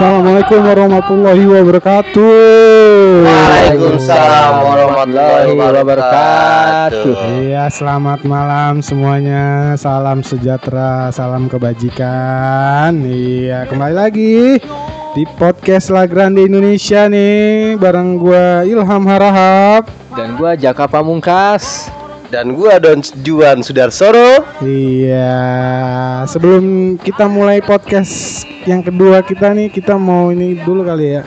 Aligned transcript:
Assalamualaikum 0.00 0.64
warahmatullahi 0.64 1.44
wabarakatuh. 1.44 2.32
Waalaikumsalam 3.20 4.52
warahmatullahi 4.64 5.52
wabarakatuh. 5.52 7.04
Iya, 7.44 7.68
selamat 7.68 8.24
malam 8.24 8.80
semuanya. 8.80 9.76
Salam 9.76 10.24
sejahtera, 10.24 11.12
salam 11.12 11.52
kebajikan. 11.52 12.96
Iya, 13.04 13.68
kembali 13.68 13.92
lagi 13.92 14.56
di 15.12 15.22
podcast 15.36 15.92
La 15.92 16.08
Grande 16.08 16.48
Indonesia 16.48 17.04
nih 17.04 17.76
bareng 17.76 18.16
gua 18.16 18.64
Ilham 18.64 19.04
Harahap. 19.04 19.84
Dan 20.16 20.40
gua 20.40 20.56
Jaka 20.56 20.88
Pamungkas. 20.88 21.92
Dan 22.30 22.54
gua 22.54 22.78
Don 22.78 23.02
Juan 23.26 23.58
Sudarsoro. 23.66 24.46
Iya, 24.62 25.34
sebelum 26.30 26.94
kita 27.02 27.26
mulai 27.26 27.58
podcast 27.58 28.46
yang 28.70 28.86
kedua 28.86 29.26
kita 29.26 29.50
nih, 29.50 29.66
kita 29.66 29.98
mau 29.98 30.30
ini 30.30 30.54
dulu 30.62 30.86
kali 30.86 31.18
ya. 31.18 31.26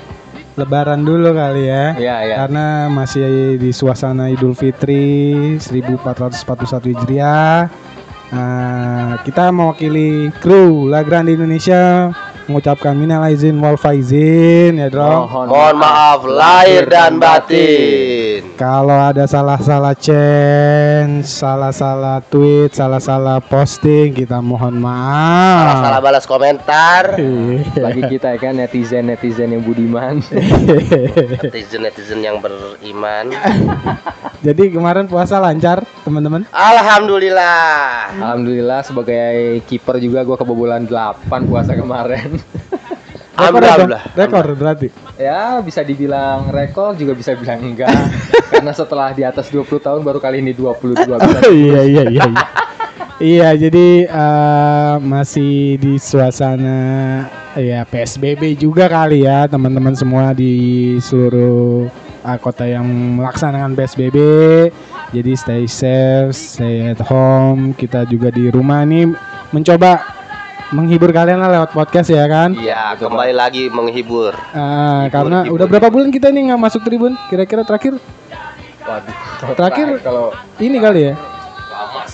Lebaran 0.55 1.03
dulu 1.03 1.35
kali 1.35 1.67
ya. 1.67 1.91
Iya, 1.99 2.15
iya. 2.23 2.35
Karena 2.39 2.87
masih 2.87 3.59
di 3.59 3.75
suasana 3.75 4.31
Idul 4.31 4.55
Fitri 4.55 5.59
1441 5.59 6.95
Hijriah. 6.95 7.67
Nah, 8.31 9.19
kita 9.27 9.51
mewakili 9.51 10.31
kru 10.39 10.87
La 10.87 11.03
Grande 11.03 11.35
Indonesia 11.35 12.15
mengucapkan 12.47 12.95
minal 12.95 13.27
aizin 13.27 13.59
wal 13.59 13.75
faizin 13.75 14.79
ya, 14.79 14.87
Bro. 14.87 15.27
Mohon 15.51 15.75
maaf 15.83 16.21
lahir 16.23 16.87
dan 16.87 17.19
batin. 17.19 18.22
Kalau 18.53 18.93
ada 18.93 19.25
salah-salah 19.25 19.97
change, 19.97 21.25
salah-salah 21.25 22.21
tweet, 22.29 22.69
salah-salah 22.69 23.41
posting, 23.41 24.13
kita 24.13 24.37
mohon 24.45 24.77
maaf. 24.77 25.81
Salah 25.81 25.97
balas 25.97 26.29
komentar. 26.29 27.17
Bagi 27.73 28.01
kita 28.13 28.37
ya 28.37 28.37
kan 28.37 28.53
netizen-netizen 28.61 29.57
yang 29.57 29.65
budiman. 29.65 30.21
Netizen-netizen 31.41 32.21
yang 32.21 32.37
beriman. 32.45 33.33
Jadi 34.45 34.69
kemarin 34.69 35.09
puasa 35.09 35.41
lancar, 35.41 35.81
teman-teman. 36.05 36.45
Alhamdulillah. 36.53 38.13
Alhamdulillah 38.21 38.85
sebagai 38.85 39.65
kiper 39.65 39.97
juga 39.97 40.21
gua 40.21 40.37
kebobolan 40.37 40.85
8 40.85 41.49
puasa 41.49 41.73
kemarin. 41.73 42.37
Rekor. 43.33 43.89
Rekor 44.13 44.45
berarti. 44.53 44.87
ya, 45.17 45.57
bisa 45.65 45.81
dibilang 45.81 46.53
rekor 46.53 46.93
juga 46.93 47.17
bisa 47.17 47.33
bilang 47.33 47.65
enggak. 47.65 47.89
Karena 48.53 48.69
setelah 48.69 49.09
di 49.09 49.25
atas 49.25 49.49
20 49.49 49.81
tahun 49.81 50.01
baru 50.05 50.21
kali 50.21 50.45
ini 50.45 50.53
22 50.53 50.93
bisa. 51.09 51.49
iya 51.49 51.81
iya 51.81 52.03
iya. 52.13 52.23
Iya, 52.29 52.45
iya 53.17 53.49
jadi 53.57 53.87
eh, 54.05 54.95
masih 55.01 55.81
di 55.81 55.97
suasana 55.97 56.77
ya 57.57 57.85
PSBB 57.89 58.57
juga 58.57 58.85
kali 58.89 59.25
ya 59.25 59.49
teman-teman 59.49 59.97
semua 59.97 60.33
di 60.37 60.97
seluruh 61.01 61.89
eh, 62.21 62.37
kota 62.37 62.69
yang 62.69 62.85
melaksanakan 63.17 63.73
PSBB. 63.73 64.17
Jadi 65.13 65.31
stay 65.37 65.65
safe, 65.69 66.33
stay 66.33 66.93
at 66.93 67.01
home. 67.01 67.73
Kita 67.73 68.05
juga 68.05 68.29
di 68.29 68.49
rumah 68.53 68.85
nih 68.85 69.09
mencoba 69.53 70.22
menghibur 70.73 71.13
kalian 71.13 71.37
lah 71.37 71.49
lewat 71.53 71.69
podcast 71.71 72.09
ya 72.09 72.25
kan. 72.25 72.57
Iya, 72.57 72.97
kembali 72.97 73.31
lagi 73.31 73.69
menghibur. 73.69 74.33
Ah, 74.51 75.05
Hibur, 75.05 75.13
karena 75.13 75.37
hibur. 75.45 75.53
udah 75.55 75.65
berapa 75.69 75.87
bulan 75.87 76.09
kita 76.09 76.33
nih 76.33 76.49
nggak 76.49 76.61
masuk 76.61 76.81
tribun? 76.81 77.13
Kira-kira 77.29 77.61
terakhir 77.61 78.01
Waduh. 78.83 79.15
Terakhir- 79.57 80.01
kalau 80.01 80.33
ini 80.57 80.77
kali 80.77 81.01
ya? 81.07 81.13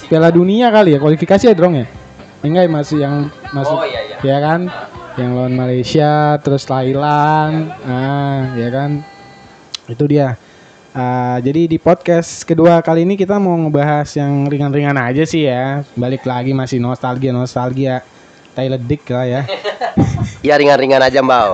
Piala 0.06 0.30
Dunia 0.30 0.68
kali 0.70 0.94
ya, 0.94 1.00
kualifikasi 1.00 1.44
ya 1.46 1.56
Drong 1.56 1.76
ya? 1.76 1.86
Enggak 2.40 2.64
ya 2.66 2.72
masih 2.72 2.98
yang 3.00 3.16
masuk 3.52 3.76
Oh 3.76 3.86
iya 3.86 4.02
iya. 4.06 4.18
ya 4.22 4.38
kan? 4.40 4.60
Yang 5.16 5.32
lawan 5.36 5.54
Malaysia, 5.54 6.14
terus 6.40 6.64
Thailand, 6.64 7.74
ah 7.84 8.56
ya 8.56 8.70
kan? 8.70 9.04
Itu 9.86 10.06
dia. 10.06 10.40
Ah, 10.90 11.38
jadi 11.40 11.68
di 11.68 11.78
podcast 11.78 12.42
kedua 12.42 12.80
kali 12.82 13.04
ini 13.04 13.14
kita 13.14 13.38
mau 13.38 13.54
ngebahas 13.54 14.08
yang 14.16 14.48
ringan-ringan 14.48 14.96
aja 14.96 15.22
sih 15.24 15.46
ya. 15.46 15.84
Balik 15.94 16.24
lagi 16.24 16.52
masih 16.52 16.80
nostalgia 16.80 17.30
nostalgia. 17.30 18.02
Thailand 18.60 18.84
Dick 18.84 19.04
lah 19.08 19.26
ya. 19.26 19.42
Ya 20.40 20.56
ringan-ringan 20.56 21.04
aja, 21.04 21.20
Mbak. 21.20 21.46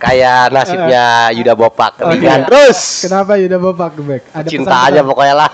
Kayak 0.00 0.48
nasibnya 0.48 1.04
Yuda 1.36 1.52
Bopak. 1.52 2.00
Ringan 2.00 2.48
terus. 2.48 3.04
Kenapa 3.04 3.36
Yuda 3.36 3.60
Bopak 3.60 3.92
Bek? 4.00 4.24
Ada 4.32 4.48
Cinta 4.48 4.72
pesan-pesan? 4.72 4.88
aja 4.96 5.00
pokoknya 5.04 5.34
lah. 5.36 5.50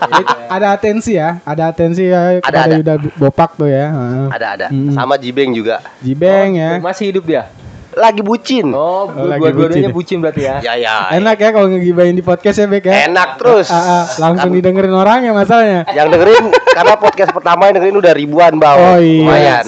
Ada 0.47 0.67
atensi 0.79 1.19
ya, 1.19 1.43
ada 1.43 1.75
atensi 1.75 2.07
ya 2.07 2.39
kepada 2.39 2.71
ada. 2.71 2.79
Yuda 2.79 2.95
Bopak 3.19 3.59
tuh 3.59 3.67
ya. 3.67 3.91
Heeh. 3.91 4.27
Ada 4.31 4.47
ada. 4.47 4.67
Mm. 4.71 4.95
Sama 4.95 5.19
Jibeng 5.19 5.59
juga. 5.59 5.83
Jibeng 5.99 6.55
ya. 6.55 6.79
Masih 6.79 7.11
hidup 7.11 7.27
dia? 7.27 7.51
Lagi 7.99 8.23
bucin. 8.23 8.71
Oh, 8.71 9.11
Oh, 9.11 9.27
lagi 9.27 9.43
dua-duanya 9.43 9.91
bucin 9.91 9.91
bucin 9.91 10.19
berarti 10.23 10.47
ya. 10.47 10.57
Ya 10.63 10.75
ya. 10.79 10.97
Enak 11.19 11.41
ya 11.43 11.51
kalau 11.51 11.67
ngegibain 11.67 12.15
di 12.15 12.23
podcast 12.23 12.63
ya 12.63 12.71
Bek 12.71 12.87
ya. 12.87 13.11
Enak 13.11 13.43
terus. 13.43 13.75
Ah, 13.75 13.75
ah, 13.75 14.03
langsung 14.23 14.55
Kan 14.55 14.59
didengerin 14.61 14.95
orang 14.95 15.27
ya 15.27 15.35
masalahnya. 15.35 15.83
Yang 15.91 16.15
dengerin 16.15 16.45
karena 16.77 16.95
podcast 16.95 17.35
pertama 17.35 17.67
yang 17.67 17.75
dengerin 17.83 17.97
udah 17.99 18.13
ribuan, 18.15 18.53
Bang. 18.63 18.79
Oh, 18.79 18.99
iya. 19.03 19.19
Lumayan. 19.27 19.67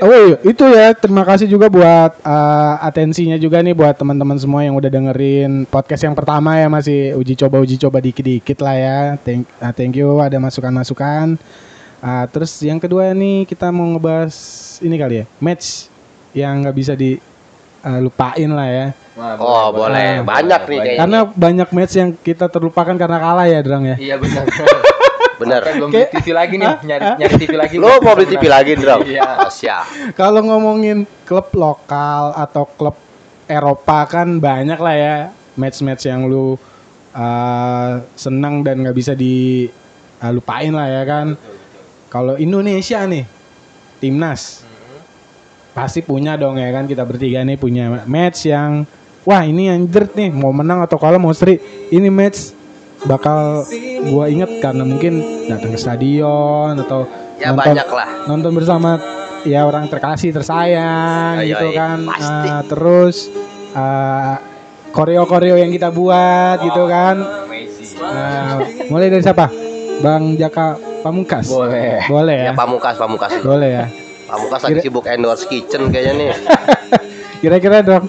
Oh 0.00 0.12
iya, 0.12 0.36
itu 0.44 0.64
ya 0.68 0.92
terima 0.92 1.24
kasih 1.24 1.48
juga 1.48 1.68
buat 1.72 2.20
uh, 2.24 2.74
atensinya 2.84 3.36
juga 3.40 3.60
nih 3.64 3.72
buat 3.72 3.96
teman-teman 3.96 4.36
semua 4.36 4.60
yang 4.64 4.76
udah 4.76 4.88
dengerin 4.92 5.64
podcast 5.68 6.04
yang 6.04 6.16
pertama 6.16 6.56
ya 6.60 6.68
masih 6.68 7.16
uji 7.16 7.36
coba 7.36 7.60
uji 7.60 7.76
coba 7.80 8.00
dikit-dikit 8.00 8.58
lah 8.60 8.76
ya. 8.76 8.98
Thank, 9.20 9.48
ah, 9.60 9.72
thank 9.72 9.96
you 9.96 10.20
ada 10.20 10.36
masukan-masukan. 10.36 11.40
Ah, 12.00 12.24
terus 12.28 12.56
yang 12.64 12.80
kedua 12.80 13.12
nih 13.12 13.44
kita 13.44 13.68
mau 13.68 13.84
ngebahas 13.92 14.32
ini 14.80 14.96
kali 14.96 15.14
ya 15.20 15.24
match 15.40 15.92
yang 16.32 16.64
nggak 16.64 16.76
bisa 16.76 16.92
dilupain 16.96 18.50
lah 18.52 18.68
ya. 18.68 18.86
Wah, 19.20 19.36
Oh, 19.36 19.68
boleh. 19.74 20.24
Banyak 20.24 20.60
nih 20.64 20.78
kayaknya. 20.80 21.00
Karena 21.04 21.18
banyak 21.28 21.68
match 21.76 21.94
yang 22.00 22.10
kita 22.16 22.48
terlupakan 22.48 22.96
karena 22.96 23.18
kalah 23.20 23.44
ya, 23.44 23.60
Drang 23.60 23.84
ya. 23.84 23.96
Iya 24.00 24.16
benar. 24.16 24.48
Bener. 25.40 25.60
Sampai 25.64 25.72
belum 25.80 25.88
beli 25.88 26.06
TV 26.12 26.26
lagi 26.36 26.54
nih, 26.60 26.74
nyari 26.84 27.06
nyari 27.16 27.34
TV 27.40 27.54
lagi. 27.56 27.76
Lo 27.80 27.88
mau 28.04 28.12
beli 28.12 28.28
TV 28.28 28.44
lagi, 28.44 28.72
Bro? 28.76 28.96
Iya. 29.08 29.48
Oh, 29.48 29.50
siap. 29.50 29.84
Kalau 30.12 30.44
ngomongin 30.44 31.08
klub 31.24 31.48
lokal 31.56 32.36
atau 32.36 32.68
klub 32.68 32.96
Eropa 33.48 34.04
kan 34.04 34.36
banyak 34.36 34.78
lah 34.78 34.94
ya 34.94 35.16
match-match 35.56 36.06
yang 36.06 36.28
lu 36.28 36.54
uh, 37.16 37.92
senang 38.14 38.62
dan 38.62 38.84
nggak 38.84 38.94
bisa 38.94 39.16
dilupain 39.16 40.70
lah 40.76 40.86
ya 40.86 41.02
kan. 41.08 41.26
Kalau 42.12 42.36
Indonesia 42.36 43.00
nih 43.08 43.24
timnas 44.02 44.66
pasti 45.70 46.02
punya 46.02 46.34
dong 46.34 46.58
ya 46.58 46.68
kan 46.74 46.84
kita 46.90 47.06
bertiga 47.06 47.46
nih 47.46 47.54
punya 47.54 48.02
match 48.02 48.50
yang 48.50 48.82
wah 49.22 49.46
ini 49.46 49.70
yang 49.70 49.86
jert 49.86 50.18
nih 50.18 50.32
mau 50.34 50.50
menang 50.50 50.82
atau 50.82 50.98
kalah 50.98 51.20
mau 51.20 51.30
seri 51.30 51.62
ini 51.94 52.10
match 52.10 52.50
bakal 53.02 53.64
gua 54.06 54.26
inget 54.26 54.60
karena 54.60 54.82
mungkin 54.82 55.18
datang 55.46 55.70
ke 55.70 55.78
stadion 55.78 56.76
atau 56.78 57.08
Ya 57.36 57.50
nonton- 57.50 57.72
banyak 57.72 57.88
lah. 57.88 58.08
nonton 58.26 58.52
bersama 58.52 58.90
ya 59.42 59.64
orang 59.64 59.86
terkasih 59.86 60.28
tersayang 60.30 61.40
Ayo, 61.40 61.48
gitu 61.50 61.66
ayo, 61.66 61.74
kan 61.74 61.98
pasti. 62.06 62.46
Ah, 62.46 62.62
terus 62.62 63.16
ah, 63.72 64.36
koreo-koreo 64.90 65.56
yang 65.56 65.68
kita 65.68 65.88
buat 65.88 66.60
gitu 66.60 66.84
kan 66.86 67.16
Nah, 68.00 68.60
mulai 68.86 69.06
dari 69.06 69.20
siapa 69.20 69.52
Bang 70.00 70.34
Jaka 70.34 70.74
Pamungkas 71.00 71.46
Boleh. 71.46 72.00
boleh 72.06 72.36
ya, 72.38 72.46
Ya 72.46 72.52
Pamukas, 72.52 72.96
Pamukas. 72.96 73.30
boleh 73.40 73.70
ya 73.70 73.84
Pamukas 74.26 74.60
lagi 74.62 74.72
Kira- 74.74 74.84
sibuk 74.84 75.04
endorse 75.06 75.44
kitchen 75.44 75.88
kayaknya 75.88 76.12
nih. 76.14 76.28
kira-kira 77.40 77.80
dong 77.80 78.04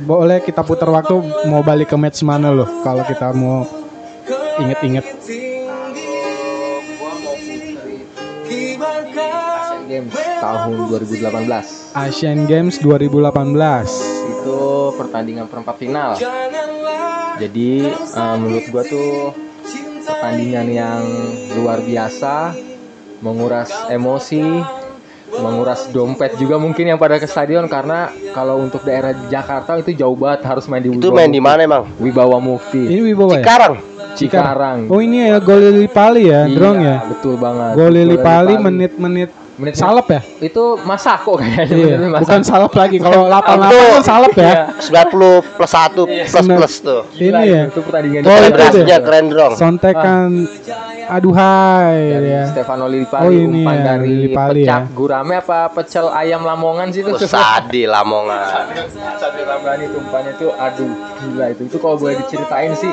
boleh 0.00 0.38
kita 0.38 0.60
putar 0.60 0.88
waktu 0.88 1.16
mau 1.44 1.60
balik 1.60 1.88
ke 1.88 1.96
match 1.96 2.20
mana 2.20 2.48
loh 2.50 2.68
kalau 2.80 3.02
kita 3.02 3.32
mau 3.32 3.64
inget-inget 4.58 5.04
Asian 8.48 9.82
Games 9.88 10.14
tahun 10.38 10.70
2018 10.90 11.78
Asian 11.98 12.38
Games 12.46 12.74
2018 12.78 14.18
itu 14.28 14.60
pertandingan 14.94 15.46
perempat 15.50 15.76
final. 15.80 16.10
Jadi 17.38 17.86
eh, 17.90 18.36
menurut 18.38 18.66
gua 18.70 18.82
tuh 18.86 19.34
pertandingan 20.04 20.66
yang 20.70 21.02
luar 21.58 21.82
biasa, 21.82 22.54
menguras 23.20 23.70
emosi, 23.90 24.62
menguras 25.36 25.90
dompet 25.92 26.34
juga 26.40 26.56
mungkin 26.56 26.88
yang 26.88 26.98
pada 26.98 27.20
ke 27.20 27.28
stadion 27.28 27.68
karena 27.68 28.08
kalau 28.32 28.58
untuk 28.62 28.82
daerah 28.82 29.14
Jakarta 29.28 29.78
itu 29.78 29.94
jauh 29.94 30.16
banget 30.16 30.46
harus 30.48 30.64
main 30.66 30.82
di 30.82 30.90
Itu 30.90 31.12
Wibawa 31.12 31.18
main 31.18 31.30
di 31.30 31.40
mana 31.42 31.60
emang? 31.62 31.82
Wibawa 32.00 32.38
Mukti, 32.40 32.88
ini 32.88 33.12
Wibawa 33.12 33.38
ya 33.38 33.44
Cikarang. 34.14 34.86
Oh 34.86 34.98
ini 34.98 35.24
ya 35.24 35.36
gol 35.38 35.60
Lili 35.60 35.86
Pali 35.86 36.26
ya 36.26 36.44
Iya, 36.44 36.54
Drong 36.54 36.78
ya 36.78 36.96
betul 37.04 37.34
banget. 37.36 37.72
Gol 37.74 37.90
Lili 37.90 38.16
Pali 38.16 38.54
menit-menit 38.56 39.30
menit 39.58 39.74
Salep 39.74 40.06
ya? 40.06 40.22
itu 40.38 40.64
Masako 40.80 41.34
kayaknya 41.36 41.98
Iya, 41.98 42.14
bukan 42.14 42.40
salep 42.42 42.70
lagi. 42.72 42.96
Kalau 42.96 43.26
88 43.26 43.58
Itu- 43.66 43.90
kan 43.90 44.02
salep 44.02 44.32
ya. 44.32 44.46
Iya. 44.46 44.64
90 45.10 45.42
plus 45.50 45.72
1 45.72 46.06
plus 46.06 46.30
Bener. 46.32 46.56
plus 46.56 46.74
tuh. 46.78 47.02
Gila 47.12 47.40
Ini 47.40 47.50
ya. 47.50 47.62
itu 47.66 47.80
pertandingan 47.82 48.20
Oh, 48.20 48.30
itu 48.30 48.38
Selebrasinya 48.38 48.86
deh. 48.92 49.02
keren 49.02 49.26
dong. 49.28 49.52
Sontekan 49.52 50.28
aduhai 51.08 51.98
dari 52.06 52.30
ya. 52.30 52.44
Stefano 52.46 52.86
Lillipali 52.86 53.24
Oh, 53.24 53.30
ini 53.32 53.60
umpan 53.60 53.74
ya, 53.74 53.84
dari 53.88 54.06
Lillipali 54.08 54.62
pecak 54.62 54.82
ya. 54.84 54.92
gurame 54.92 55.34
apa 55.36 55.60
pecel 55.72 56.06
ayam 56.08 56.42
Lamongan 56.42 56.86
sih 56.88 57.00
itu 57.00 57.10
Terus 57.12 57.26
Sadi 57.26 57.82
Lamongan. 57.84 58.62
Sadi 59.16 59.40
Ramdhani 59.40 59.84
itu 59.84 59.96
umpannya 59.98 60.32
tuh 60.34 60.50
aduh 60.52 60.92
gila 61.18 61.46
itu 61.48 61.62
itu 61.64 61.76
kalau 61.76 61.96
boleh 61.96 62.14
diceritain 62.16 62.72
sih 62.74 62.92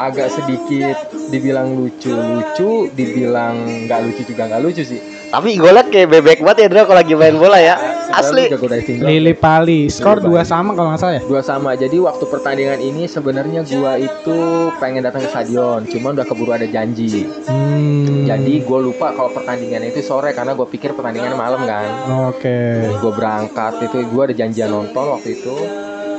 agak 0.00 0.28
sedikit 0.30 0.96
dibilang 1.28 1.76
lucu 1.76 2.08
lucu 2.08 2.70
dibilang 2.90 3.54
nggak 3.84 4.00
lucu 4.02 4.22
juga 4.24 4.48
nggak 4.48 4.62
lucu 4.62 4.82
sih 4.82 5.00
Tapi 5.30 5.54
golnya 5.54 5.86
kayak 5.86 6.10
bebek 6.10 6.38
banget 6.42 6.66
ya 6.66 6.68
Dro 6.68 6.82
kalau 6.84 6.98
lagi 6.98 7.14
main 7.14 7.38
bola 7.38 7.54
ya. 7.54 7.78
Asli. 8.10 8.50
Lili 8.98 9.30
Pali, 9.30 9.86
skor 9.86 10.18
Lili 10.18 10.26
dua 10.26 10.42
sama 10.42 10.74
kalau 10.74 10.90
nggak 10.90 10.98
salah 10.98 11.14
ya. 11.14 11.22
dua 11.22 11.38
sama 11.38 11.78
jadi 11.78 12.02
waktu 12.02 12.26
pertandingan 12.26 12.82
ini 12.82 13.06
sebenarnya 13.06 13.62
gua 13.62 13.94
itu 13.94 14.36
pengen 14.82 15.06
datang 15.06 15.22
ke 15.22 15.30
stadion 15.30 15.86
cuman 15.86 16.18
udah 16.18 16.26
keburu 16.26 16.50
ada 16.50 16.66
janji 16.66 17.30
Hmm. 17.46 18.26
jadi 18.26 18.54
gue 18.60 18.78
lupa 18.82 19.10
kalau 19.10 19.30
pertandingannya 19.30 19.88
itu 19.88 20.02
sore 20.02 20.30
karena 20.30 20.52
gue 20.52 20.66
pikir 20.66 20.92
pertandingannya 20.92 21.34
malam 21.34 21.62
kan 21.62 21.86
Oke. 22.26 22.90
gue 22.90 23.12
berangkat 23.14 23.78
itu 23.80 24.02
gue 24.04 24.22
ada 24.24 24.34
janjian 24.34 24.68
nonton 24.68 25.06
waktu 25.08 25.34
itu 25.36 25.54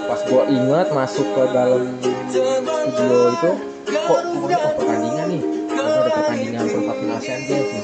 pas 0.05 0.19
gue 0.21 0.43
ingat 0.49 0.87
masuk 0.89 1.27
ke 1.27 1.43
dalam 1.51 1.83
studio 2.31 3.19
itu 3.29 3.51
kok 3.91 4.21
gue 4.23 4.55
oh, 4.55 4.71
pertandingan 4.79 5.27
nih 5.27 5.41
Ternyata 5.71 5.97
ada 5.99 6.11
pertandingan 6.11 6.63
perempat 6.67 6.95
final 6.99 7.19
Games 7.19 7.47
nih 7.49 7.83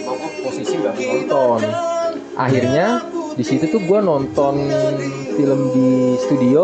cuma 0.00 0.12
gue 0.16 0.30
posisi 0.42 0.74
nggak 0.80 0.94
nonton 0.98 1.60
akhirnya 2.34 2.86
di 3.36 3.44
situ 3.46 3.64
tuh 3.70 3.80
gue 3.84 4.00
nonton 4.02 4.54
film 5.38 5.60
di 5.72 6.18
studio 6.18 6.60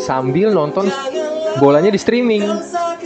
sambil 0.00 0.54
nonton 0.54 0.88
bolanya 1.60 1.90
di 1.92 2.00
streaming 2.00 2.44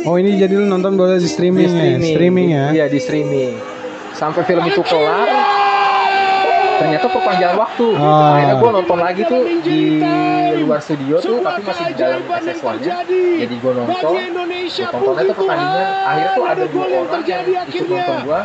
Oh 0.09 0.17
ini 0.17 0.41
jadi 0.41 0.57
lu 0.57 0.65
nonton 0.65 0.97
bola 0.97 1.21
di 1.21 1.29
streaming, 1.29 1.69
ya? 1.77 2.01
Streaming 2.01 2.49
ya. 2.49 2.65
Iya 2.73 2.85
di 2.89 2.97
streaming. 2.97 3.53
Sampai 4.17 4.49
film 4.49 4.65
itu 4.65 4.81
kelar, 4.81 5.29
ternyata 6.81 7.07
perpanjangan 7.13 7.57
waktu. 7.61 7.87
Oh. 8.01 8.33
Akhirnya 8.33 8.57
gue 8.57 8.71
nonton 8.81 8.99
lagi 8.99 9.23
tuh 9.29 9.43
di 9.61 9.81
luar 10.65 10.81
studio 10.81 11.17
tuh, 11.21 11.37
tapi 11.45 11.61
masih 11.65 11.85
di 11.93 11.95
dalam 12.01 12.21
SS1-nya. 12.25 12.95
Jadi 13.41 13.55
gue 13.61 13.73
nonton, 13.77 14.13
gue 14.17 14.87
tontonnya 14.89 15.23
tuh 15.29 15.37
pertandingan. 15.37 15.87
Akhirnya 16.01 16.31
tuh 16.33 16.45
ada 16.49 16.65
dua 16.73 16.85
orang 16.89 17.23
yang 17.29 17.43
ikut 17.69 17.87
nonton 17.89 18.17
gue. 18.25 18.41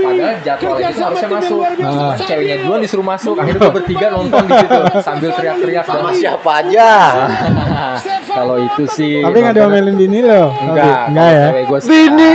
Padahal 0.00 0.36
jadwalnya 0.42 0.88
itu 0.90 1.02
harusnya 1.02 1.28
masuk. 1.30 1.60
Ah. 1.86 2.14
Ceweknya 2.18 2.56
duluan 2.66 2.80
disuruh 2.82 3.06
masuk. 3.06 3.34
Akhirnya 3.38 3.60
gue 3.62 3.74
bertiga 3.78 4.06
nonton 4.10 4.42
di 4.46 4.52
situ 4.58 4.80
sambil 5.06 5.30
teriak-teriak. 5.38 5.84
Sama 5.86 6.10
siapa 6.14 6.50
aja. 6.66 6.90
Kalau 8.26 8.56
itu 8.58 8.84
sih. 8.90 9.22
Tapi 9.22 9.36
nggak 9.38 9.54
diomelin 9.54 9.94
bini 9.94 10.18
lo. 10.26 10.50
Enggak, 10.54 10.98
Enggak 11.10 11.30
ya. 11.30 11.46
Gue 11.66 11.78
Bini. 11.90 12.32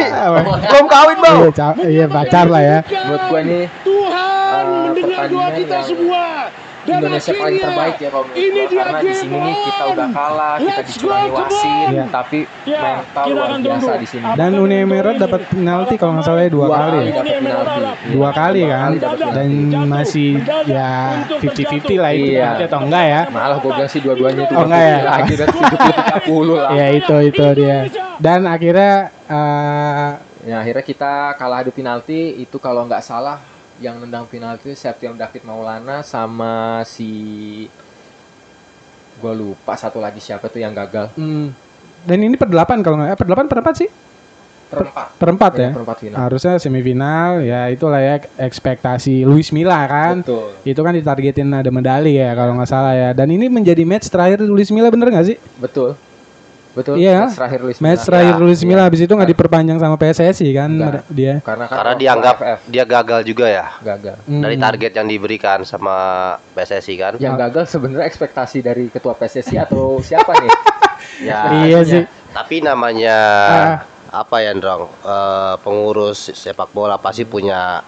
Belum 0.68 0.88
kawin 0.92 1.18
bang. 1.24 1.38
Iya, 1.56 1.70
iya 1.88 2.06
pacar 2.06 2.46
lah 2.52 2.62
ya. 2.62 2.80
menurut 2.86 3.24
gue 3.30 3.42
eh, 3.46 3.66
mendengar 4.66 5.24
doa 5.28 5.48
kita 5.52 5.74
yang 5.74 5.88
semua. 5.88 6.26
Dan 6.86 7.02
Indonesia 7.02 7.34
paling 7.34 7.42
akhirnya, 7.42 7.66
terbaik 7.66 7.96
ya 7.98 8.10
kalau 8.14 8.24
menurut 8.24 8.38
ini 8.38 8.46
gua. 8.54 8.70
dia 8.70 8.78
karena 8.78 9.00
di 9.02 9.14
sini 9.18 9.38
nih 9.42 9.56
kita 9.58 9.84
udah 9.90 10.08
kalah 10.14 10.54
kita 10.56 10.82
dicurangi 10.86 11.30
wasit. 11.34 11.88
Iya. 11.90 12.04
tapi 12.14 12.40
Ya, 12.62 12.82
mental 12.86 13.24
luar 13.26 13.50
biasa 13.58 13.92
di 13.96 14.06
sini 14.06 14.26
Dan 14.38 14.52
Uni 14.56 14.76
Emirat 14.80 15.16
dapat 15.18 15.42
penalti 15.48 15.94
kalau 15.96 16.12
nggak 16.14 16.26
salah 16.30 16.42
ya 16.46 16.52
dua 16.54 16.68
kali. 16.70 16.98
ya. 17.02 17.10
dapat 17.12 17.34
penalti 17.34 17.82
Dua 18.06 18.30
kali 18.32 18.62
Dua 18.62 18.70
kan. 18.70 18.90
Dan 19.34 19.50
masih 19.88 20.30
ya 20.68 20.90
50-50 21.42 21.98
lah 21.98 22.12
itu 22.14 22.30
Iya. 22.38 22.50
atau 22.62 22.80
enggak 22.80 23.06
ya. 23.08 23.22
malah 23.30 23.58
gue 23.58 23.72
bilang 23.72 23.90
sih 23.90 24.02
dua-duanya 24.06 24.42
itu 24.44 24.54
Oh, 24.54 24.64
enggak 24.64 24.84
ya? 24.84 24.98
lagi 25.02 25.32
udah 25.34 25.48
70 25.50 26.22
30 26.22 26.54
lah 26.54 26.70
Ya 26.72 26.86
itu 26.94 27.16
itu 27.24 27.46
dia. 27.58 27.78
Dan 28.16 28.40
akhirnya 28.46 28.94
eh, 29.26 30.10
ya 30.46 30.62
akhirnya 30.62 30.86
kita 30.86 31.12
kalah 31.34 31.66
adu 31.66 31.74
penalti 31.74 32.14
itu 32.38 32.58
kalau 32.58 32.86
nggak 32.86 33.02
salah 33.02 33.42
yang 33.80 34.00
nendang 34.00 34.26
penalti 34.28 34.72
Septian 34.72 35.20
David 35.20 35.44
Maulana 35.44 36.00
sama 36.06 36.84
si 36.88 37.12
gue 39.16 39.34
lupa 39.36 39.76
satu 39.80 40.00
lagi 40.04 40.20
siapa 40.20 40.48
tuh 40.52 40.60
yang 40.60 40.76
gagal 40.76 41.12
hmm, 41.16 41.48
dan 42.04 42.18
ini 42.20 42.36
per 42.36 42.52
delapan 42.52 42.84
kalau 42.84 43.00
nggak 43.00 43.16
eh, 43.16 43.20
per 43.20 43.28
delapan 43.28 43.46
per 43.48 43.58
empat 43.64 43.76
sih 43.80 43.90
perempat 44.66 45.08
perempat 45.16 45.52
ya. 45.56 45.70
perempat 45.72 45.98
final 46.02 46.18
Harusnya 46.20 46.54
semifinal 46.58 47.40
ya 47.46 47.70
itulah 47.70 48.02
ya 48.02 48.18
ekspektasi 48.18 49.24
Luis 49.24 49.54
Milla 49.54 49.86
kan. 49.86 50.26
betul 50.26 50.58
Itu 50.66 50.82
kan 50.82 50.98
ditargetin 50.98 51.54
ada 51.54 51.70
medali 51.70 52.18
ya 52.18 52.34
kalau 52.34 52.58
nggak 52.58 52.70
salah 52.70 52.94
ya. 52.98 53.10
Dan 53.14 53.30
ini 53.30 53.46
menjadi 53.46 53.86
match 53.86 54.10
terakhir 54.10 54.42
Luis 54.42 54.74
Milla 54.74 54.90
bener 54.90 55.14
nggak 55.14 55.28
sih? 55.30 55.38
betul 55.62 55.94
betul 56.76 56.94
Iya. 56.96 57.24
match 57.24 57.36
terakhir 57.36 57.60
Luis 57.62 57.78
Match 57.78 57.88
Milla. 57.96 58.06
terakhir 58.06 58.34
Ya, 58.34 58.42
Luis 58.42 58.60
iya. 58.60 58.68
Milla 58.68 58.84
habis 58.84 59.00
itu 59.00 59.10
nggak 59.10 59.32
diperpanjang 59.32 59.78
sama 59.80 59.96
PSSI 59.96 60.50
kan 60.52 60.70
dia. 61.10 61.34
karena 61.40 61.66
kan 61.66 61.76
Karena 61.78 61.94
dianggap 61.96 62.36
dia 62.66 62.84
gagal 62.84 63.22
juga 63.24 63.46
ya. 63.48 63.66
gagal 63.80 64.16
Hmm. 64.22 64.44
Dari 64.44 64.58
target 64.58 64.92
yang 64.94 65.08
diberikan 65.08 65.64
sama 65.64 65.96
PSSI 66.52 66.94
kan. 66.96 67.14
yang 67.18 67.34
gagal 67.34 67.66
sebenarnya 67.66 68.06
ekspektasi 68.06 68.60
dari 68.60 68.88
ketua 68.88 69.14
PSSI 69.14 69.56
atau 69.58 69.98
siapa 70.00 70.36
nih 70.36 70.52
Ya. 71.24 71.64
Iya 71.64 71.80
sih. 71.82 72.04
Tapi 72.30 72.60
namanya 72.60 73.18
Ah. 73.48 73.78
apa 74.14 74.38
ya, 74.38 74.52
Ndrong? 74.52 74.84
Eh, 75.00 75.54
pengurus 75.62 76.28
sepak 76.30 76.68
bola 76.70 76.96
pasti 76.96 77.24
punya 77.24 77.80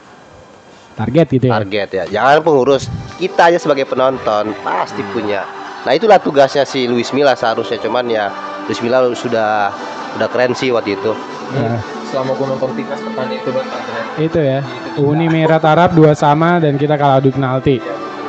Target 0.94 1.28
gitu 1.30 1.46
ya. 1.46 1.54
target 1.54 1.90
ya. 1.92 2.04
Jangan 2.10 2.42
pengurus, 2.42 2.88
kita 3.16 3.52
aja 3.52 3.60
sebagai 3.60 3.84
penonton 3.84 4.56
pasti 4.60 5.04
punya. 5.06 5.46
Nah, 5.84 5.92
itulah 5.92 6.18
tugasnya 6.18 6.64
si 6.64 6.84
Luis 6.84 7.12
Milla 7.12 7.32
seharusnya 7.32 7.78
cuman 7.78 8.06
ya 8.08 8.34
Luis 8.68 8.80
Milla 8.84 9.00
sudah 9.16 9.72
udah 10.20 10.28
keren 10.30 10.52
sih 10.54 10.70
waktu 10.76 11.00
itu. 11.00 11.12
Nah, 11.56 11.80
selama 12.12 12.36
gue 12.36 12.48
nonton 12.52 12.70
timnas 12.76 13.00
pertandingan 13.00 13.42
itu 13.44 13.50
keren. 13.56 14.06
itu 14.20 14.40
ya. 14.40 14.60
Uni 15.00 15.26
Emirat 15.32 15.64
Arab 15.64 15.96
dua 15.96 16.12
sama 16.12 16.60
dan 16.60 16.76
kita 16.76 17.00
kalah 17.00 17.24
adu 17.24 17.32
penalti. 17.32 17.80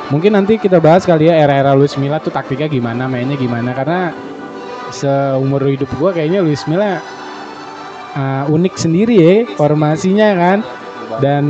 Mungkin 0.09 0.33
nanti 0.33 0.57
kita 0.57 0.81
bahas 0.81 1.05
kali 1.05 1.29
ya 1.29 1.37
era-era 1.37 1.77
Luis 1.77 1.93
Milla 1.99 2.17
tuh 2.17 2.33
taktiknya 2.33 2.65
gimana, 2.65 3.05
mainnya 3.05 3.37
gimana 3.37 3.77
karena 3.77 4.09
seumur 4.89 5.61
hidup 5.69 5.89
gua 6.01 6.09
kayaknya 6.15 6.41
Luis 6.41 6.65
Milla 6.65 6.97
uh, 8.17 8.43
unik 8.49 8.73
sendiri 8.73 9.15
ya 9.21 9.35
formasinya 9.53 10.33
kan 10.33 10.57
dan 11.17 11.45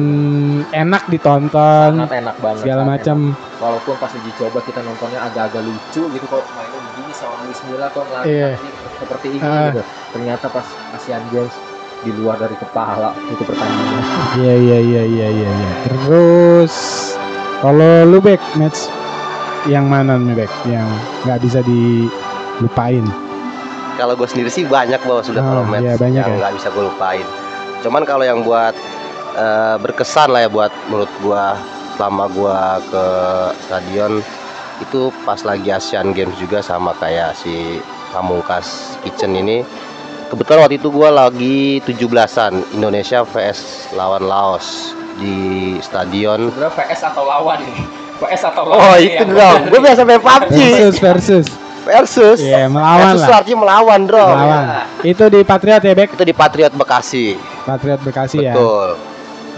enak 0.72 1.04
ditonton 1.08 1.92
sangat 2.00 2.16
enak 2.18 2.36
banget 2.40 2.64
segala 2.64 2.82
macam 2.88 3.18
walaupun 3.60 3.96
pas 4.00 4.08
uji 4.10 4.32
coba 4.34 4.64
kita 4.64 4.80
nontonnya 4.80 5.20
agak-agak 5.22 5.60
lucu 5.62 6.08
gitu 6.08 6.26
kok 6.26 6.48
mainnya 6.50 6.80
begini 6.80 7.12
sama 7.12 7.44
Luis 7.44 7.60
Milla 7.62 7.92
kok 7.92 8.08
ngelari 8.08 8.32
Iya. 8.32 8.52
seperti 8.96 9.28
ini 9.30 9.44
Ah. 9.44 9.68
gitu 9.68 9.82
ternyata 10.10 10.46
pas 10.48 10.64
Asian 10.96 11.24
Games 11.28 11.52
di 12.00 12.12
luar 12.14 12.40
dari 12.40 12.56
kepala 12.56 13.12
itu 13.28 13.44
pertandingan 13.44 14.04
Iya 14.40 14.54
iya 14.56 14.78
iya 14.80 15.04
iya 15.06 15.28
iya 15.30 15.50
iya. 15.52 15.72
Terus 15.84 16.74
kalau 17.60 18.08
lu 18.08 18.20
back 18.20 18.40
match 18.56 18.88
yang 19.68 19.84
mana 19.86 20.16
nih 20.16 20.32
back 20.38 20.54
yang 20.64 20.88
nggak 21.22 21.44
bisa 21.44 21.60
dilupain? 21.60 23.04
Kalau 23.94 24.16
gue 24.16 24.24
sendiri 24.26 24.48
sih 24.48 24.64
banyak 24.64 24.96
bahwa 25.04 25.20
sudah 25.20 25.44
Ah, 25.44 25.48
kalau 25.50 25.64
match 25.66 25.84
iya, 25.84 25.94
banyak 25.94 26.24
yang 26.24 26.32
ya. 26.32 26.40
nggak 26.40 26.54
bisa 26.56 26.68
gue 26.70 26.84
lupain. 26.86 27.28
Cuman 27.80 28.04
kalau 28.04 28.24
yang 28.24 28.40
buat 28.40 28.72
eh, 29.36 29.76
berkesan 29.82 30.30
lah 30.32 30.46
ya 30.46 30.50
buat 30.50 30.72
menurut 30.90 31.12
gua 31.22 31.58
selama 32.00 32.26
gua 32.32 32.80
ke 32.88 33.06
stadion 33.68 34.24
itu 34.80 35.12
pas 35.28 35.44
lagi 35.44 35.70
Asian 35.76 36.16
Games 36.16 36.36
juga 36.40 36.64
sama 36.64 36.96
kayak 36.96 37.36
si 37.36 37.84
Pamungkas 38.16 38.98
Kitchen 39.04 39.36
ini. 39.36 39.62
Kebetulan 40.30 40.66
waktu 40.66 40.78
itu 40.78 40.94
gua 40.94 41.10
lagi 41.10 41.82
17-an 41.84 42.78
Indonesia 42.78 43.26
vs 43.26 43.92
lawan 43.98 44.24
Laos 44.24 44.94
di 45.20 45.76
stadion. 45.84 46.54
PS 46.54 47.12
atau 47.12 47.28
lawan 47.28 47.60
nih 47.60 47.80
PS 48.20 48.42
atau 48.52 48.64
lawan 48.68 48.80
Oh 48.80 48.96
itu 49.00 49.24
dong, 49.26 49.60
gue 49.72 49.80
biasa 49.80 50.02
main 50.04 50.20
PUBG 50.20 50.58
Versus 50.60 50.98
versus. 51.00 51.48
versus. 51.88 52.38
Iya 52.44 52.68
melawan 52.68 53.16
versus 53.16 53.24
lah. 53.26 53.40
artinya 53.42 53.58
melawan, 53.64 54.00
bro. 54.06 54.28
Melawan. 54.28 54.64
Itu 55.02 55.24
di 55.32 55.40
Patriot 55.48 55.82
ya 55.84 55.94
back. 55.96 56.10
Itu 56.16 56.24
di 56.28 56.36
Patriot 56.36 56.74
Bekasi. 56.76 57.40
Patriot 57.64 58.02
Bekasi 58.04 58.38
ya. 58.44 58.54
Betul. 58.54 59.09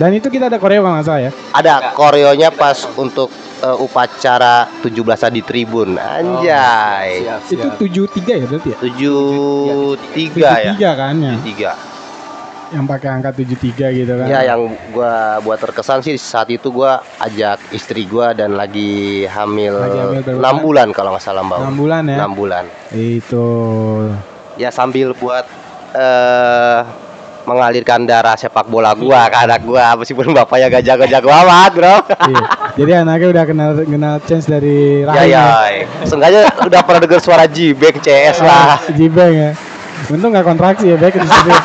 Dan 0.02 0.18
itu 0.18 0.34
kita 0.34 0.50
ada 0.50 0.58
koreo 0.58 0.82
kalau 0.82 0.98
nggak 0.98 1.06
salah 1.06 1.22
ya. 1.30 1.32
Ada 1.54 1.94
koreonya 1.94 2.50
pas 2.50 2.90
untuk 2.98 3.30
eh, 3.62 3.78
upacara 3.86 4.66
17-an 4.82 5.30
di 5.30 5.46
tribun. 5.46 5.94
Anjay. 6.02 7.22
siap, 7.22 7.46
Itu 7.54 7.68
siap. 7.70 7.78
tujuh 7.78 8.06
tiga 8.10 8.34
ya 8.34 8.46
berarti 8.50 8.70
ya. 8.74 8.78
73 8.82 10.66
ya. 10.66 10.74
tiga 10.74 10.90
kan 10.98 11.14
ya. 11.22 11.36
3. 11.38 12.74
Yang 12.74 12.86
pakai 12.90 13.10
angka 13.14 13.30
tujuh 13.38 13.58
tiga 13.62 13.94
gitu 13.94 14.14
kan. 14.18 14.26
Ya 14.26 14.42
yang 14.42 14.74
gua 14.90 15.38
buat 15.46 15.62
terkesan 15.62 16.02
sih 16.02 16.18
saat 16.18 16.50
itu 16.50 16.74
gua 16.74 17.06
ajak 17.22 17.62
istri 17.70 18.10
gua 18.10 18.34
dan 18.34 18.58
lagi 18.58 19.30
hamil, 19.30 19.86
Lagi 19.86 20.00
hamil 20.02 20.20
berapa 20.26 20.66
6 20.66 20.66
bulan 20.66 20.88
kalau 20.98 21.14
nggak 21.14 21.22
salah 21.22 21.46
Mbak. 21.46 21.60
Enam 21.62 21.78
bulan 21.78 22.04
ya. 22.10 22.18
6 22.26 22.34
bulan. 22.42 22.66
Itu. 22.90 23.48
Ya 24.58 24.74
sambil 24.74 25.14
buat 25.14 25.46
eh 25.94 27.11
mengalirkan 27.44 28.06
darah 28.06 28.36
sepak 28.36 28.68
bola 28.68 28.94
gua 28.94 29.28
ke 29.28 29.38
anak 29.38 29.60
gua 29.64 29.96
meskipun 29.98 30.32
bapaknya 30.32 30.68
gak 30.70 30.84
jago-jago 30.86 31.30
amat 31.30 31.72
bro 31.74 31.96
Iya. 32.22 32.44
Jadi 32.72 32.92
anaknya 32.96 33.28
udah 33.36 33.44
kenal 33.44 33.70
kenal 33.84 34.16
chance 34.24 34.48
dari 34.48 35.04
ya 35.04 35.12
rahim. 35.12 35.28
ya 35.28 35.44
seenggaknya 36.08 36.42
udah 36.64 36.82
pernah 36.86 37.02
denger 37.04 37.20
suara 37.20 37.44
Jibek 37.46 38.00
CS 38.00 38.40
lah 38.40 38.80
Jibeng 38.96 39.34
ya. 39.34 39.52
Untung 40.10 40.32
nggak 40.34 40.46
kontraksi 40.48 40.90
ya 40.90 40.96
baik 40.98 41.20
di 41.20 41.28
situ. 41.28 41.52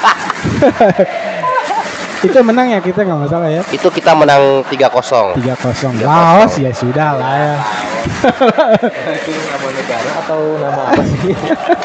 itu 2.26 2.38
menang 2.42 2.66
ya 2.72 2.80
kita 2.82 3.04
nggak 3.06 3.20
masalah 3.28 3.48
ya. 3.52 3.62
itu 3.70 3.86
kita 3.92 4.16
menang 4.16 4.64
3-0 4.66 5.36
3-0. 5.36 6.02
Laos 6.02 6.52
ya 6.58 6.72
sudah 6.74 7.08
lah 7.20 7.32
ya. 7.38 7.54
itu 9.14 9.30
nama 9.30 9.68
negara 9.70 10.10
atau 10.24 10.40
nama 10.58 10.80
apa 10.90 11.02
sih 11.06 11.34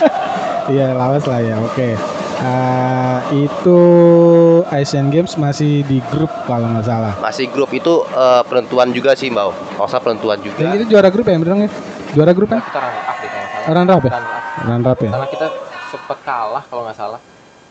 Iya 0.78 0.88
Laos 0.98 1.26
lah 1.30 1.40
ya. 1.44 1.56
Oke. 1.62 1.94
Eh, 2.42 3.18
itu 3.40 3.80
Asian 4.68 5.08
Games 5.08 5.38
masih 5.38 5.86
di 5.86 6.02
grup 6.10 6.34
kalau 6.44 6.66
nggak 6.68 6.84
salah. 6.84 7.14
masih 7.22 7.46
grup 7.48 7.70
itu 7.70 8.02
eh, 8.04 8.42
penentuan 8.44 8.90
juga 8.90 9.14
sih 9.14 9.30
mbak 9.30 9.46
kalau 9.72 9.86
usah 9.86 10.02
penentuan 10.02 10.38
Dan 10.38 10.50
juga 10.50 10.74
itu 10.74 10.86
juara 10.90 11.08
grup 11.08 11.24
ya 11.24 11.38
bener 11.38 11.54
ya? 11.60 11.72
Juara 12.12 12.34
grup 12.34 12.50
kan? 12.50 12.60
kita 12.60 12.80
runner 12.82 13.06
up 13.06 13.16
deh 13.16 13.30
kalau 13.30 13.46
nggak 13.46 13.52
salah 13.54 13.70
Runner 13.70 13.94
up 13.94 14.02
ya? 14.02 14.12
Runner 14.66 14.90
up. 14.90 15.00
Ya. 15.00 15.10
karena 15.12 15.28
kita 15.30 15.48
sempat 15.88 16.18
kalah 16.22 16.64
kalau 16.66 16.82
nggak 16.84 16.98
salah 16.98 17.20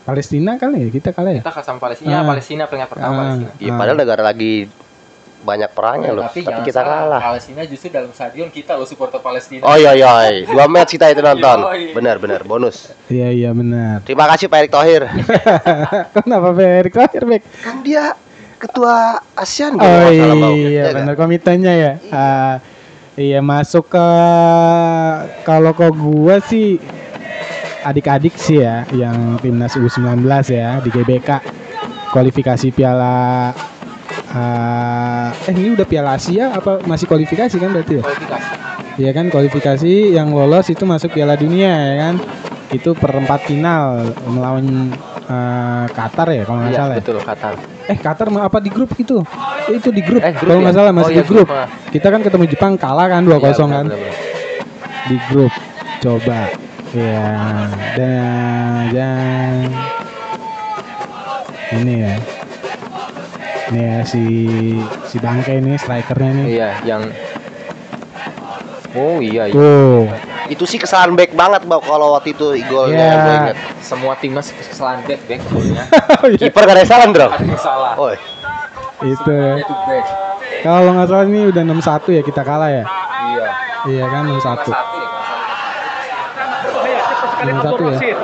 Palestina 0.01 0.51
kali 0.55 0.77
ya 0.79 0.89
kita 0.89 1.09
kalah 1.11 1.31
ya? 1.31 1.41
kita 1.41 1.51
kalah 1.51 1.67
sama 1.67 1.79
Palestina 1.79 2.07
ya 2.07 2.15
Ah. 2.15 2.23
Palestina 2.25 2.63
peringkat 2.65 2.89
pertama 2.89 3.11
Ah. 3.11 3.19
Palestina 3.27 3.51
ya 3.59 3.71
padahal 3.75 3.97
negara 3.97 4.21
lagi 4.23 4.53
banyak 5.41 5.69
perangnya 5.69 6.11
loh. 6.11 6.23
Tapi, 6.23 6.41
jangan 6.41 6.61
kita 6.61 6.79
salah, 6.79 6.97
kalah. 7.03 7.21
Palestina 7.27 7.61
justru 7.65 7.87
dalam 7.89 8.11
stadion 8.11 8.47
kita 8.47 8.73
loh 8.73 8.85
supporter 8.85 9.17
Palestina. 9.17 9.61
Oh 9.61 9.73
iya 9.73 9.91
iya 9.91 10.45
dua 10.45 10.65
match 10.65 10.93
kita 10.93 11.09
itu 11.09 11.19
nonton. 11.19 11.57
Benar 11.97 12.15
benar. 12.17 12.41
Bonus. 12.41 12.93
Iya 13.07 13.29
iya 13.29 13.49
benar. 13.51 14.01
terima 14.01 14.25
kasih 14.27 14.45
Pak 14.45 14.57
Erick 14.59 14.71
Thohir. 14.71 15.03
Kenapa 16.15 16.47
Pak 16.49 16.67
Erick 16.79 16.93
Thohir 16.93 17.23
Bek? 17.25 17.41
kan 17.59 17.75
dia 17.81 18.13
ketua 18.55 19.17
ASEAN 19.33 19.73
Oh 19.73 19.81
Mbak. 19.81 20.53
iya 20.53 20.69
Ya 20.69 20.83
kan? 20.87 20.95
benar. 21.01 21.13
Komitennya 21.15 21.73
ya. 21.73 21.91
Ah, 22.09 22.55
iya 23.13 23.39
masuk 23.39 23.89
ke 23.89 24.07
kalau 25.41 25.71
kok 25.71 25.91
gua 25.91 26.37
sih 26.39 26.77
adik-adik 27.81 28.37
sih 28.37 28.61
ya 28.61 28.85
yang 28.91 29.41
timnas 29.41 29.73
U19 29.73 30.21
ya 30.47 30.77
di 30.79 30.89
GBK 30.89 31.29
kualifikasi 32.13 32.69
piala 32.69 33.49
ah, 34.31 35.29
eh 35.43 35.53
ini 35.53 35.71
udah 35.71 35.83
piala 35.83 36.15
Asia 36.15 36.51
apa 36.51 36.83
masih 36.83 37.05
kualifikasi 37.05 37.55
kan 37.55 37.69
berarti 37.69 37.99
ya? 37.99 38.03
kualifikasi 38.03 38.49
Iya 38.91 39.11
kan 39.11 39.31
kualifikasi 39.31 39.93
yang 40.11 40.29
lolos 40.29 40.67
itu 40.67 40.83
masuk 40.83 41.15
Piala 41.15 41.33
Dunia 41.33 41.71
ya 41.71 41.95
kan. 41.97 42.15
Itu 42.69 42.91
perempat 42.91 43.47
final 43.47 44.03
melawan 44.27 44.91
eh, 45.25 45.85
Qatar 45.89 46.27
ya 46.29 46.43
kalau 46.43 46.59
nggak 46.59 46.71
iya 46.71 46.79
salah. 46.79 46.95
ya? 46.95 46.99
betul 46.99 47.17
Qatar 47.23 47.53
Eh 47.87 47.97
Qatar 47.97 48.27
apa 48.29 48.57
di 48.59 48.67
grup 48.69 48.91
itu? 48.95 49.23
Eh, 49.67 49.79
itu 49.79 49.89
di 49.89 50.03
grup. 50.03 50.19
Eh, 50.19 50.31
grup 50.31 50.43
kalau 50.43 50.59
ya? 50.59 50.63
nggak 50.67 50.75
salah 50.75 50.91
masih 50.91 51.07
Oh, 51.07 51.15
iya, 51.15 51.23
di 51.23 51.27
grup. 51.27 51.47
grup, 51.47 51.55
ah. 51.55 51.67
Kita 51.87 52.07
kan 52.07 52.21
ketemu 52.21 52.45
Jepang 52.51 52.73
kalah 52.75 53.07
kan 53.09 53.21
2-0 53.23 53.31
Iya, 53.31 53.51
kan 53.55 53.85
benar, 53.87 53.95
benar. 53.95 54.15
di 55.07 55.15
grup. 55.31 55.51
Coba. 56.03 56.39
Ya, 56.91 57.31
dan 57.95 58.91
dan 58.91 59.63
ini 61.71 61.93
ya. 62.03 62.15
Ini 63.71 63.79
ya 63.79 63.97
si 64.03 64.23
si 65.05 65.15
Bangke 65.17 65.55
ini 65.55 65.73
strikernya 65.75 66.31
nih. 66.33 66.45
iya 66.49 66.69
yang 66.83 67.07
oh 68.93 69.17
iya 69.17 69.47
iya 69.47 69.55
Tuh. 69.55 70.03
itu 70.47 70.63
sih 70.65 70.75
kesalahan 70.75 71.15
back 71.15 71.31
banget 71.31 71.63
Mbak 71.63 71.79
kalau 71.81 72.11
waktu 72.11 72.35
itu 72.35 72.59
golnya 72.67 72.91
Iya. 72.97 73.07
yang 73.07 73.19
gue 73.21 73.35
inget 73.37 73.57
semua 73.79 74.13
timnas 74.15 74.51
kesalahan 74.51 74.99
back 75.01 75.23
back 75.23 75.41
golnya 75.47 75.87
Oh, 76.19 76.27
iya. 76.27 76.37
kiper 76.41 76.61
gak 76.61 76.75
ada 76.75 76.83
salah 76.83 77.07
bro 77.07 77.27
ada 77.27 77.57
salah 77.57 77.93
oh 77.95 78.11
itu 79.01 79.31
ya. 79.31 79.53
itu 79.57 79.73
back 79.81 80.05
Kalau 80.61 80.91
nggak 80.91 81.07
salah 81.07 81.25
ini 81.25 81.41
udah 81.47 81.63
6-1 81.63 82.11
ya 82.11 82.21
kita 82.21 82.41
kalah 82.43 82.69
ya. 82.69 82.83
iya 83.31 83.47
Iya 83.87 84.05
kan 84.05 84.23
6-1. 84.27 84.35
satu 84.37 84.69
ya 84.69 84.77
kalau 84.77 85.07
nggak 85.07 85.23
salah. 85.23 85.47
Berbahaya 86.61 86.99
cepat 87.01 87.29
sekali 87.31 87.49
Nomor 87.49 87.63
Abdul 87.63 87.71
satu 87.71 87.81
ya. 87.81 87.89
Rasid. 87.89 88.17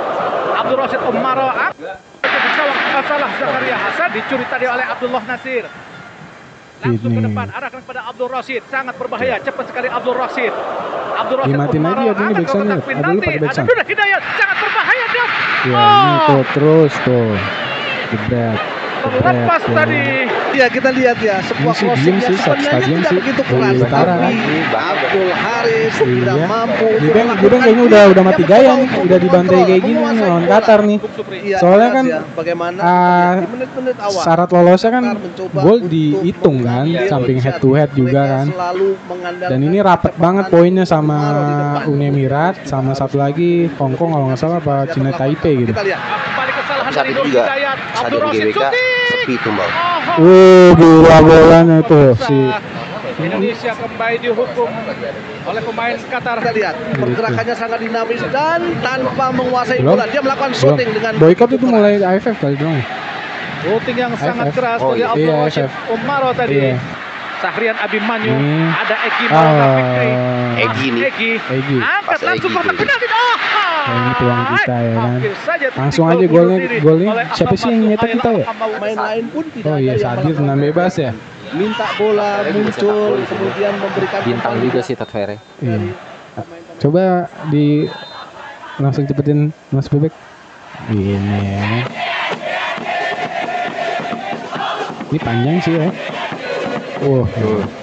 Abdul 0.53 0.77
Rasid 0.77 1.01
Umaro 1.01 1.47
ah. 1.47 1.69
Itu 1.71 2.37
disawang 2.37 3.05
salah 3.07 3.31
Zakaria 3.47 3.77
Hasan 3.79 4.09
dicuri 4.11 4.45
tadi 4.51 4.65
oleh 4.67 4.83
Abdullah 4.83 5.23
Nasir. 5.23 5.63
Langsung 6.77 7.09
ke 7.09 7.19
Ini. 7.23 7.27
depan 7.31 7.47
arahkan 7.49 7.79
kepada 7.81 8.01
Abdul 8.05 8.29
Rasid 8.29 8.61
sangat 8.69 8.93
berbahaya 9.01 9.41
cepat 9.41 9.65
sekali 9.71 9.87
Abdul 9.89 10.13
Rasid. 10.13 10.53
Abdul 11.17 11.37
Rasid 11.41 11.53
Dimatiin 11.55 11.83
aja 11.89 12.11
tuh, 12.13 12.25
ini 12.27 12.33
akan 12.37 12.37
back 12.37 12.49
sound 12.53 12.67
kotak 12.67 12.67
lihat. 12.67 12.77
Ada 12.77 12.85
penalti. 12.85 13.15
lu 13.17 13.21
pakai 13.23 13.39
back 13.41 13.55
Ada 13.57 13.85
Hidayat 13.87 14.21
sangat 14.37 14.57
berbahaya 14.61 15.05
dia. 15.09 15.25
Ya 15.65 15.79
Oh. 15.79 15.97
ini 15.97 16.17
tuh 16.27 16.43
terus 16.53 16.93
tuh. 17.01 17.31
Lepas 19.05 19.61
ya. 19.63 19.73
tadi. 19.77 19.99
Ya 20.57 20.65
kita 20.73 20.89
lihat 20.89 21.17
ya 21.21 21.37
sebuah 21.45 21.75
diem 21.77 22.17
yang 22.17 22.33
sebenarnya 22.33 22.65
stadion 22.65 22.97
tidak 22.97 23.11
sih. 23.13 23.17
begitu 23.21 23.41
keras 23.45 23.77
utara 23.77 24.13
tapi 24.17 24.33
kan. 24.33 24.33
Abdul 24.73 25.29
Haris 25.29 25.93
tidak 26.01 26.35
Iya. 26.37 26.45
mampu 26.49 26.87
Beng, 26.87 26.97
di 26.97 27.07
Beng 27.13 27.25
melakukan 27.29 27.59
kayaknya 27.61 27.83
udah 27.85 28.03
udah 28.09 28.23
mati 28.25 28.43
gaya 28.43 28.71
nih, 28.73 28.89
udah 29.05 29.17
dibantai 29.21 29.59
kayak 29.69 29.81
gini 29.85 30.01
nih 30.01 30.17
lawan. 30.17 30.43
Qatar 30.49 30.79
nih. 30.81 30.97
Iya, 31.37 31.57
Soalnya 31.61 31.89
kan, 31.93 32.05
ya, 32.09 32.19
bagaimana 32.33 32.81
awal 34.01 34.21
Syarat 34.25 34.49
lolosnya 34.49 34.91
kan 34.97 35.03
gol 35.53 35.77
dihitung 35.85 36.57
kan, 36.65 36.85
samping 37.05 37.37
head 37.37 37.61
to 37.61 37.69
head 37.77 37.91
juga 37.93 38.21
kan. 38.25 38.45
Dan 39.45 39.59
ini 39.61 39.77
rapet 39.77 40.07
kecepatan 40.07 40.23
banget 40.23 40.45
poinnya 40.49 40.85
sama. 40.87 41.19
Uni 41.87 42.09
Emirat 42.09 42.65
sama 42.67 42.91
satu 42.97 43.21
lagi 43.21 43.69
Hong 43.77 43.93
Kong 43.95 44.11
kalau 44.11 44.25
nggak 44.27 44.39
salah 44.39 44.57
apa 44.59 44.89
Cina 44.91 45.13
Taipei 45.13 45.63
gitu. 45.63 45.71
Kita 45.71 45.85
lihat 45.85 45.99
saat 46.89 47.07
itu 47.07 47.21
juga 47.25 47.43
stadion 47.45 47.77
GBK 48.31 48.59
sepi 49.07 49.35
Oh, 49.47 50.23
Wuh, 50.23 50.71
bola 50.73 51.17
bolanya 51.19 51.77
tuh 51.83 52.15
si 52.17 52.37
Indonesia 53.17 53.71
kembali 53.73 54.15
dihukum 54.21 54.69
oleh 55.47 55.61
pemain 55.63 55.97
Qatar. 55.97 56.37
kita 56.37 56.51
lihat 56.53 56.75
pergerakannya 56.95 57.55
sangat 57.57 57.79
dinamis 57.81 58.21
dan 58.29 58.61
tanpa 58.79 59.33
menguasai 59.33 59.81
bola 59.81 60.05
dia 60.05 60.21
melakukan 60.21 60.53
shooting 60.53 60.89
dengan 60.93 61.17
Boykot 61.17 61.49
itu 61.49 61.65
mulai 61.65 61.97
AFF 61.97 62.37
kali 62.37 62.55
dong. 62.55 62.77
Shooting 63.57 63.97
yang 63.97 64.13
sangat 64.15 64.53
keras 64.53 64.79
Oh, 64.79 64.93
dari 64.93 65.01
iya. 65.01 65.11
Abdul 65.11 65.33
Rashid. 65.33 65.69
Umaro 65.89 66.29
tadi. 66.31 66.55
Iya. 66.55 66.77
Sahrian 67.37 67.77
Abimanyu, 67.77 68.33
Ini. 68.33 68.65
ada 68.65 68.95
Egi 68.97 69.25
Maulana 69.29 69.67
Fikri. 69.77 70.09
Ah, 70.09 70.57
Egi 70.57 70.87
nih 70.89 71.03
Egi. 71.05 71.31
Egi. 71.37 71.77
Angkat 71.77 72.19
langsung 72.25 72.49
kotak 72.49 72.73
penalti. 72.73 73.05
Oh, 73.05 73.35
Nah, 73.87 73.95
ini 73.95 74.11
peluang 74.13 74.43
kita 74.51 74.75
ya 74.77 74.93
kan. 74.93 75.11
Langsung 75.77 76.05
aja 76.05 76.25
golnya- 76.27 76.59
golnya 76.77 77.07
siapa 77.31 77.55
sih 77.55 77.69
yang 77.69 77.81
nyetak 77.87 78.09
kita 78.13 78.29
ya? 78.33 78.45
Main 78.75 78.97
lain 78.97 79.25
pun 79.31 79.43
tidak 79.47 79.63
Oh 79.65 79.77
iya, 79.77 79.93
Sadir 79.95 80.33
tenang 80.33 80.59
bebas 80.59 80.93
ya. 80.97 81.11
minta 81.47 81.87
bola 81.95 82.43
muncul 82.45 83.23
kemudian 83.23 83.71
memberikan 83.79 84.19
bintang 84.21 84.59
juga 84.59 84.83
sih 84.83 84.93
Tat 84.93 85.07
Fere 85.07 85.39
Iya. 85.57 85.95
Coba 86.77 87.03
di 87.47 87.87
langsung 88.77 89.07
cepetin 89.07 89.55
Mas 89.71 89.87
Bebek. 89.87 90.11
Ini 90.91 91.15
ya. 91.15 91.87
Ini 95.07 95.17
panjang 95.17 95.57
sih 95.57 95.73
ya. 95.73 95.87
Oh, 96.99 97.23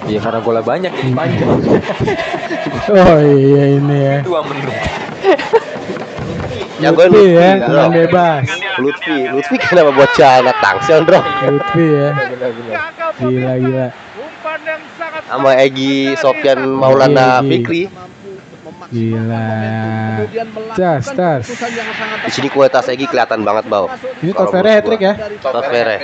iya 0.05 0.19
karena 0.19 0.39
golnya 0.39 0.61
banyak 0.61 0.91
jadi 0.91 1.11
panjang 1.15 1.47
oh 2.91 3.17
iya 3.23 3.63
ini 3.73 3.97
ya. 3.97 4.17
dua 4.21 4.43
menit 4.43 4.67
yang 6.79 6.91
gue 6.91 7.07
Lutfi 7.07 7.35
ya, 7.39 7.51
tenang 7.63 7.91
bebas. 7.93 8.43
Lutfi 8.83 9.17
Lutfi 9.31 9.55
kenapa 9.63 9.91
buat 9.95 10.11
anak 10.19 10.57
tangsel 10.59 10.99
bro 11.07 11.21
Lutfi 11.47 11.85
ya. 11.87 12.09
Gila 13.15 13.53
gila. 13.63 13.87
Sama 15.25 15.51
Egi 15.57 16.13
Sofyan 16.19 16.59
Maulana 16.67 17.39
Egi. 17.41 17.49
Fikri 17.49 17.83
Gila. 18.93 19.49
tas. 20.77 21.03
yang 21.09 21.89
sangat 21.97 22.19
di 22.27 22.31
sini 22.31 22.47
kualitas 22.53 22.85
Egi 22.91 23.09
kelihatan 23.09 23.41
banget 23.41 23.65
bau 23.65 23.89
Ini 24.21 24.31
Todd 24.35 24.51
Ferry 24.53 24.69
menurut 24.69 24.77
hat-trick 24.77 25.01
gua. 25.01 25.07
ya. 25.09 25.13
Todd 25.41 25.65
Ferry 25.65 25.97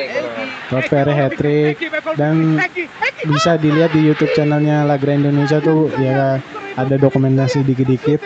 Todd 0.72 0.86
Ferry 0.90 1.14
hat-trick 1.14 1.76
dan 2.18 2.36
bisa 3.28 3.52
dilihat 3.62 3.92
di 3.94 4.02
YouTube 4.08 4.34
channelnya 4.34 4.88
Lagra 4.88 5.14
Indonesia 5.14 5.62
tuh 5.62 5.94
ya 6.02 6.42
ada 6.74 6.96
dokumentasi 6.98 7.62
dikit-dikit 7.62 8.20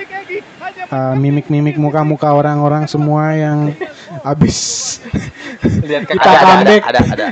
uh, 0.89 1.13
mimik-mimik 1.13 1.75
muka-muka 1.75 2.30
orang-orang 2.30 2.86
semua 2.86 3.34
yang 3.34 3.72
habis 4.22 5.00
lihat 5.82 6.06
Kita 6.06 6.22
ada 6.24 6.46
ada 6.62 6.74
ada 6.74 6.75
ada 6.82 7.00
ada. 7.12 7.27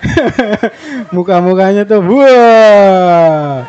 Muka-mukanya 1.15 1.83
tuh 1.83 2.01
wah. 2.01 3.61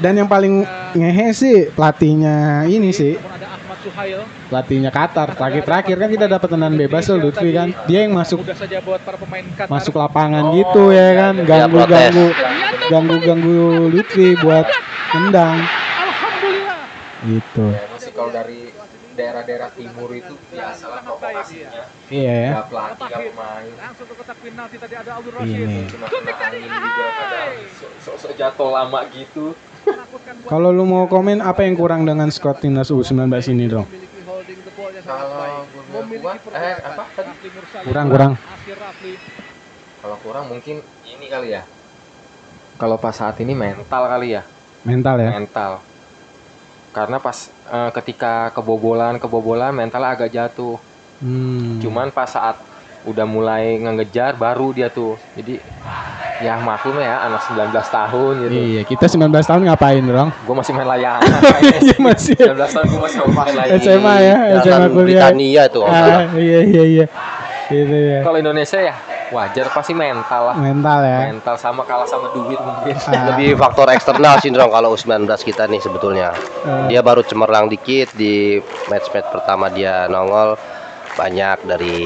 Dan 0.00 0.16
yang 0.16 0.28
paling 0.28 0.64
ngehe 0.92 1.28
sih 1.30 1.68
pelatihnya 1.68 2.64
ini 2.66 2.88
sih. 2.88 3.20
Pelatihnya 4.48 4.88
Qatar. 4.88 5.36
Terakhir-terakhir 5.36 5.96
kan 5.96 6.08
kita 6.08 6.26
dapat 6.26 6.48
tendangan 6.48 6.76
bebas 6.76 7.04
tuh 7.04 7.16
Lutfi 7.16 7.48
kan? 7.52 7.68
dia 7.84 8.04
yang 8.04 8.12
masuk 8.12 8.40
mudah 8.40 8.56
saja 8.56 8.80
buat 8.80 9.00
para 9.00 9.16
pemain 9.16 9.44
Qatar. 9.44 9.68
masuk 9.68 9.94
lapangan 9.96 10.44
Oh, 10.48 10.52
gitu 10.52 10.82
ya 10.90 11.00
iya, 11.00 11.08
kan? 11.16 11.34
iya. 11.36 11.44
ganggu 11.44 11.76
Ya, 11.76 11.84
protes. 11.84 12.00
ganggu 12.00 12.26
ganggu 12.90 13.16
ganggu 13.20 13.56
Lutfi 13.88 14.28
buat 14.36 14.66
tendang. 15.10 15.56
Alhamdulillah. 15.60 16.80
Gitu. 17.24 17.66
Ya, 17.72 17.80
kalau 18.20 18.32
dari 18.36 18.60
daerah-daerah 19.16 19.70
timur 19.72 20.10
itu 20.12 20.34
biasalah 20.52 21.00
provokasinya. 21.00 21.82
Iya 22.12 22.34
ya. 22.36 22.50
Gak 22.52 22.66
pelatih, 22.68 23.06
gak 23.08 23.20
pemain. 23.32 23.72
Langsung 23.80 24.06
ke 24.06 24.14
kotak 24.20 24.36
penalti 24.44 24.76
tadi 24.76 24.94
ada 25.00 25.10
Abdul 25.16 25.32
Ini. 25.40 25.40
Rashid. 25.40 25.68
Cuma 25.88 26.06
kena 26.12 26.32
angin 26.36 26.68
juga 26.68 27.06
kadang 27.16 27.50
so- 27.72 27.94
sok-sok 28.04 28.32
jatuh 28.36 28.68
lama 28.68 29.00
gitu. 29.16 29.46
Kalau 30.44 30.68
lu 30.68 30.84
mau 30.84 31.08
komen 31.08 31.40
apa 31.40 31.64
yang 31.64 31.74
kurang 31.80 32.04
dengan 32.04 32.28
squad 32.28 32.60
timnas 32.60 32.92
U19 32.92 33.32
ini 33.56 33.64
dong? 33.66 33.88
Memiliki 33.88 34.20
holding 34.28 34.60
the 34.60 34.72
ball-nya 34.76 35.00
sangat 35.00 35.26
Kalau 35.32 36.04
Memiliki 36.04 36.48
eh 36.52 36.76
apa 36.84 37.04
tadi? 37.16 37.32
Kurang 37.88 38.06
kurang. 38.12 38.32
Kalau 40.00 40.16
kurang 40.20 40.44
mungkin 40.52 40.76
ini 41.08 41.26
kali 41.32 41.56
ya. 41.56 41.64
Kalau 42.76 42.96
pas 42.96 43.12
saat 43.12 43.36
ini 43.44 43.52
mental 43.52 44.08
kali 44.08 44.32
ya, 44.32 44.48
Mental 44.88 45.20
ya. 45.20 45.28
mental. 45.36 45.89
Karena 46.90 47.22
pas 47.22 47.50
eh, 47.70 47.90
ketika 47.94 48.50
kebobolan 48.50 49.22
kebobolan 49.22 49.70
mental 49.74 50.02
agak 50.02 50.30
jatuh. 50.30 50.78
Hmm. 51.20 51.78
Cuman 51.78 52.10
pas 52.10 52.26
saat 52.26 52.56
udah 53.08 53.24
mulai 53.24 53.80
ngejar 53.80 54.36
baru 54.36 54.76
dia 54.76 54.92
tuh. 54.92 55.16
Jadi 55.38 55.56
ya 56.40 56.56
maklum 56.60 56.96
ya 57.00 57.28
anak 57.28 57.40
19 57.48 57.72
tahun 57.72 58.32
gitu. 58.48 58.52
Iya, 58.56 58.82
kita 58.88 59.04
19 59.08 59.28
tahun 59.44 59.62
ngapain 59.68 60.02
dong? 60.04 60.30
Gue 60.44 60.54
masih 60.56 60.72
main 60.72 60.88
layangan. 60.88 61.40
Iya, 61.60 61.78
sih. 61.84 61.98
masih. 62.00 62.36
19 62.36 62.56
tahun 62.56 62.86
gue 62.88 63.00
masih 63.00 63.18
main 63.28 63.54
layangan. 63.56 63.84
SMA 63.84 64.14
ya, 64.20 64.36
SMA 64.64 64.88
kuliah. 64.88 65.28
Britania 65.28 65.64
tuh. 65.68 65.84
Ah, 65.84 66.28
iya 66.36 66.60
iya 66.64 66.82
iya. 66.84 67.06
Gitu 67.68 67.96
ya. 67.96 68.18
Kalau 68.24 68.36
Indonesia 68.40 68.78
ya 68.80 68.94
wajar 69.30 69.66
pasti 69.70 69.92
mental 69.92 70.42
lah. 70.44 70.56
Mental 70.56 70.98
ya. 71.00 71.18
Mental 71.28 71.54
sama 71.54 71.82
kalah 71.82 72.04
sama 72.04 72.30
duit 72.30 72.58
mungkin. 72.58 72.94
Ah, 73.06 73.24
Lebih 73.30 73.54
faktor 73.54 73.86
eksternal 73.88 74.36
sih 74.36 74.50
dong 74.50 74.68
kalau 74.68 74.92
U19 74.92 75.06
kita 75.36 75.64
nih 75.64 75.78
sebetulnya. 75.78 76.34
eh, 76.60 76.86
Dia 76.88 77.00
baru 77.00 77.22
cemerlang 77.22 77.66
dikit 77.66 78.10
di 78.12 78.58
match-match 78.86 79.30
pertama 79.30 79.68
dia 79.68 80.06
nongol 80.06 80.58
banyak 81.12 81.58
dari 81.64 81.98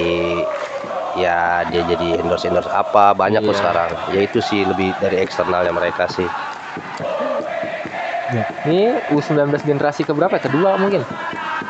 ya 1.15 1.63
dia 1.65 1.83
jadi 1.87 2.19
endorse 2.19 2.45
endorse 2.45 2.67
apa 2.69 3.13
banyak 3.13 3.41
kok 3.41 3.51
Iya. 3.51 3.59
sekarang. 3.59 3.91
Ya 4.11 4.21
itu 4.21 4.39
sih 4.41 4.61
lebih 4.63 4.93
dari 4.99 5.17
eksternalnya 5.19 5.71
mereka 5.71 6.05
sih. 6.07 6.27
ya. 8.31 8.45
Ini 8.65 8.81
U19 9.11 9.39
generasi 9.63 10.03
keberapa? 10.03 10.35
ya? 10.35 10.43
Kedua 10.43 10.77
mungkin. 10.77 11.05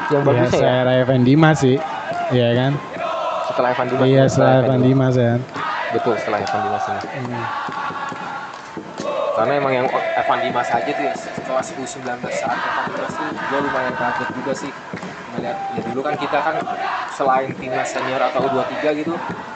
Yang 0.06 0.20
Ya, 0.20 0.26
bagusnya 0.26 0.50
ya. 0.50 0.82
saya 0.82 0.94
Evan 0.99 1.23
Dimas 1.23 1.61
sih. 1.61 1.76
Iya 2.30 2.49
kan? 2.54 2.73
Setelah 3.54 3.70
Evan 3.70 3.87
Dimas. 3.87 4.02
Iya, 4.04 4.18
ya, 4.18 4.25
setelah 4.26 4.54
Evan 4.61 4.80
Dimas 4.82 5.14
ya. 5.14 5.32
Betul, 5.94 6.14
setelah 6.18 6.38
Evan 6.40 6.61
Dimas 6.61 6.84
ini. 6.84 6.99
Hmm. 6.99 7.44
Karena 9.34 9.52
emang 9.56 9.73
yang 9.73 9.87
Evan 9.90 10.38
Dimas 10.40 10.68
aja 10.68 10.90
tuh 10.90 11.04
ya 11.04 11.14
setelah 11.14 11.62
U19 11.62 12.06
saat 12.28 12.58
Evan 12.58 12.84
Dimas 12.88 13.12
tuh 13.12 13.28
gue 13.30 13.58
lumayan 13.61 13.94
kaget 13.94 14.28
juga 14.32 14.52
sih 14.54 14.70
melihat 15.30 15.58
ya 15.70 15.80
dulu 15.84 16.00
kan 16.02 16.14
kita 16.14 16.38
kan 16.38 16.54
selain 17.11 17.50
timnas 17.52 17.90
senior 17.90 18.23
atau 18.23 18.42
U23 18.44 18.75
gitu 18.96 19.14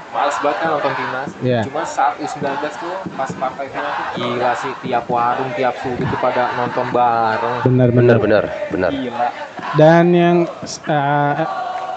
males 0.09 0.35
banget 0.37 0.59
kan 0.59 0.69
nonton 0.73 0.93
timnas 0.95 1.31
Iya. 1.39 1.61
cuma 1.63 1.83
saat 1.85 2.19
U19 2.19 2.43
tuh 2.75 2.95
pas 3.15 3.31
partai 3.33 3.67
final 3.69 3.93
tuh 3.93 4.07
gila 4.17 4.53
sih 4.57 4.73
tiap 4.81 5.05
warung 5.07 5.51
tiap 5.55 5.75
sudut 5.79 6.03
tuh 6.03 6.19
pada 6.19 6.51
nonton 6.55 6.87
bareng 6.91 7.57
Benar 7.63 7.89
Bener 7.89 8.17
benar. 8.19 8.19
bener 8.19 8.45
bener. 8.69 8.91
gila 8.93 9.29
Dan 9.79 10.05
yang 10.11 10.37
eh, 10.89 11.45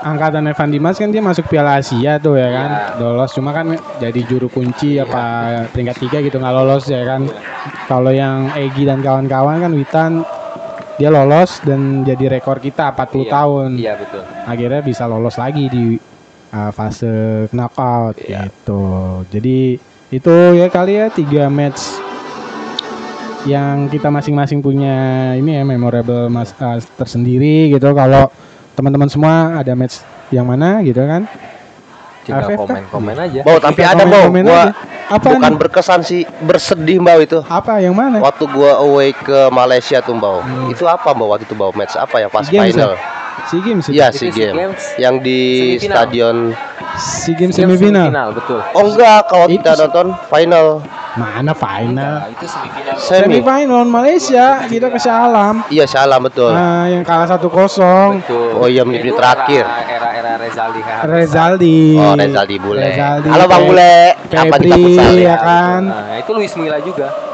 angkatan 0.02 0.50
Evan 0.50 0.70
Dimas 0.70 0.98
kan 0.98 1.10
dia 1.10 1.22
masuk 1.22 1.46
Piala 1.46 1.78
Asia 1.78 2.18
tuh 2.18 2.36
ya 2.36 2.50
kan, 2.50 2.70
Iya. 2.70 3.00
lolos. 3.00 3.32
Cuma 3.32 3.52
kan 3.52 3.70
jadi 3.98 4.22
juru 4.26 4.50
kunci 4.50 4.98
apa 4.98 5.22
peringkat 5.70 5.98
tiga 5.98 6.18
gitu 6.20 6.38
nggak 6.38 6.56
lolos 6.56 6.86
ya 6.86 7.06
kan. 7.06 7.30
Kalau 7.86 8.10
yang 8.10 8.50
Egi 8.54 8.84
dan 8.84 9.00
kawan-kawan 9.00 9.62
kan 9.62 9.72
Witan 9.72 10.12
dia 10.98 11.10
lolos 11.10 11.62
dan 11.62 12.02
jadi 12.02 12.38
rekor 12.38 12.58
kita 12.58 12.94
40 12.94 13.26
Iya, 13.26 13.32
tahun. 13.32 13.70
iya 13.74 13.94
betul 13.98 14.22
Akhirnya 14.46 14.82
bisa 14.82 15.04
lolos 15.06 15.34
lagi 15.38 15.66
di 15.66 15.98
uh, 16.52 16.72
fase 16.72 17.48
knockout 17.50 18.22
Iya. 18.22 18.46
gitu. 18.50 18.84
Jadi 19.30 19.78
itu 20.12 20.36
ya 20.54 20.68
kali 20.68 20.94
ya 21.00 21.08
tiga 21.08 21.48
match 21.48 21.80
yang 23.42 23.90
kita 23.90 24.14
masing-masing 24.14 24.62
punya 24.62 24.94
ini 25.34 25.58
ya 25.58 25.64
memorable 25.66 26.30
mas 26.30 26.54
uh, 26.62 26.78
tersendiri 26.96 27.74
gitu. 27.74 27.90
Kalau 27.92 28.30
teman-teman 28.78 29.10
semua 29.12 29.60
ada 29.60 29.74
match 29.76 30.04
yang 30.32 30.48
mana 30.48 30.80
gitu 30.86 31.04
kan? 31.04 31.28
tinggal 32.22 32.50
komen-komen 32.54 33.16
aja 33.18 33.40
Bau 33.42 33.58
tapi 33.58 33.82
ada 33.82 34.04
bau. 34.06 34.30
Gua. 34.30 34.74
Apa 35.12 35.28
bukan 35.36 35.52
nih? 35.52 35.60
berkesan 35.60 36.02
sih 36.08 36.22
bersedih 36.46 37.04
bau 37.04 37.20
itu. 37.20 37.44
Apa 37.44 37.84
yang 37.84 37.92
mana? 37.92 38.24
Waktu 38.24 38.48
gua 38.48 38.80
away 38.80 39.12
ke 39.12 39.52
Malaysia 39.52 40.00
tuh 40.00 40.16
bau. 40.16 40.40
Hmm. 40.40 40.72
Itu 40.72 40.88
apa 40.88 41.12
bau 41.12 41.34
waktu 41.34 41.44
itu 41.44 41.56
bau 41.58 41.74
match 41.76 42.00
apa 42.00 42.24
ya 42.24 42.28
pas 42.32 42.48
SEA 42.48 42.54
Games 42.56 42.78
final? 42.78 42.96
SEA 43.50 43.62
Games 43.64 43.86
itu? 43.88 43.96
Iya 43.98 44.08
SEA 44.14 44.32
game. 44.32 44.56
Games. 44.56 44.84
Yang 45.00 45.16
di 45.24 45.40
Semifinal. 45.80 45.96
stadion. 45.96 46.36
SEA 47.00 47.34
Games 47.40 47.56
Game 47.56 47.70
semifinal. 47.72 48.30
betul 48.36 48.60
Oh 48.76 48.86
enggak, 48.92 49.20
kalau 49.32 49.46
Itu 49.48 49.60
kita 49.60 49.72
nonton 49.80 50.06
final 50.28 50.84
Mana 51.12 51.52
final? 51.52 52.24
Nah, 52.24 52.32
itu 52.32 52.48
semifinal 52.48 52.96
semi. 52.96 53.44
Semifinal 53.44 53.84
Malaysia 53.84 54.64
kita 54.72 54.88
ke 54.88 54.96
Shah 54.96 55.28
Alam. 55.28 55.56
Iya 55.68 55.84
salah 55.84 56.24
betul. 56.24 56.56
Nah, 56.56 56.88
yang 56.88 57.04
kalah 57.04 57.28
1-0. 57.28 58.24
Betul. 58.24 58.56
Oh 58.56 58.68
iya, 58.72 58.88
menit 58.88 59.12
terakhir. 59.12 59.68
Era 59.68 60.08
era 60.16 60.32
Rezaldi 60.40 60.80
kan. 60.80 61.04
Rezaldi. 61.12 62.00
Oh 62.00 62.16
Rezaldi 62.16 62.56
Bule. 62.64 62.80
Rezaldi, 62.80 63.28
Halo 63.28 63.44
Bang 63.52 63.64
Bule. 63.68 64.16
Kapan 64.32 64.60
kita 64.64 64.76
futsal 64.80 65.14
ya 65.20 65.28
ya? 65.28 65.36
kan? 65.44 65.82
Nah, 65.84 66.16
itu 66.16 66.32
Luis 66.32 66.52
Milla 66.56 66.80
juga. 66.80 67.31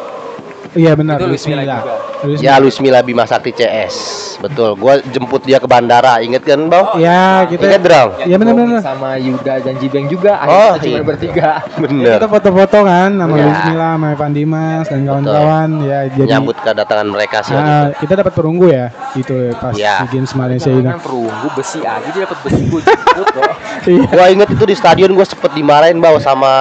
Iya 0.74 0.92
benar, 0.94 1.16
Itu 1.18 1.28
Luis 1.28 1.44
juga. 1.44 1.80
Luis 2.20 2.40
Ya 2.40 2.58
Luis 2.58 2.78
Milla 2.78 3.00
Bima 3.00 3.24
Sakti 3.24 3.52
CS. 3.52 3.96
Betul. 4.40 4.74
Gua 4.74 4.98
jemput 5.06 5.42
dia 5.42 5.58
ke 5.58 5.66
bandara. 5.66 6.18
Ingat 6.20 6.44
kan, 6.44 6.66
Bang? 6.66 6.98
Ya, 6.98 7.46
kita 7.46 7.64
Ingat 7.68 7.82
dong? 7.84 8.10
Yang 8.18 8.28
Iya, 8.28 8.36
dibohongin 8.36 8.68
bener. 8.68 8.82
Sama 8.82 9.10
Yuda 9.16 9.54
dan 9.60 9.76
Jibeng 9.78 10.06
juga. 10.08 10.34
Oh, 10.40 10.42
Akhirnya 10.42 10.66
kita 10.74 10.82
cuma 10.84 10.94
iya. 10.94 11.04
bertiga. 11.04 11.50
Bener. 11.78 12.18
kita 12.18 12.28
foto-foto 12.28 12.78
kan 12.82 13.10
sama 13.14 13.34
Ya. 13.34 13.44
Luis 13.44 13.60
Milla, 13.64 13.90
sama 13.94 14.08
Evan 14.10 14.32
Dimas 14.32 14.86
dan 14.86 15.00
kawan-kawan 15.04 15.70
ya 15.84 16.00
jadi 16.10 16.28
Nyambut 16.28 16.56
kedatangan 16.58 17.08
mereka 17.08 17.38
sih. 17.42 17.54
Ah, 17.54 17.64
itu. 17.88 18.02
kita 18.02 18.14
dapat 18.18 18.34
perunggu 18.34 18.66
ya 18.68 18.86
itu 19.14 19.36
pas 19.56 19.74
Ya. 19.74 20.02
di 20.04 20.08
Games 20.12 20.34
Malaysia 20.34 20.70
itu. 20.70 20.82
Jangan 20.82 21.00
perunggu 21.00 21.48
besi 21.54 21.80
aja 21.80 22.08
dia 22.08 22.22
dapat 22.24 22.40
besi 22.44 22.62
gue 22.66 22.82
jemput 22.82 23.28
loh. 23.32 23.54
Iya. 23.88 24.04
Gua 24.10 24.26
inget 24.28 24.50
itu 24.52 24.64
di 24.64 24.76
stadion 24.76 25.16
gua 25.16 25.24
sempet 25.24 25.54
dimarahin 25.54 25.98
bau 25.98 26.20
sama 26.20 26.52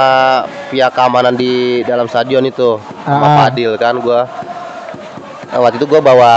pihak 0.69 0.93
keamanan 0.93 1.35
di 1.35 1.53
dalam 1.83 2.07
stadion 2.07 2.45
itu 2.45 2.79
sama 3.03 3.27
Ah. 3.27 3.37
Fadil 3.43 3.75
kan 3.75 3.96
gua. 3.99 4.25
Nah, 5.47 5.59
waktu 5.63 5.77
itu 5.79 5.87
gua 5.87 6.01
bawa 6.01 6.33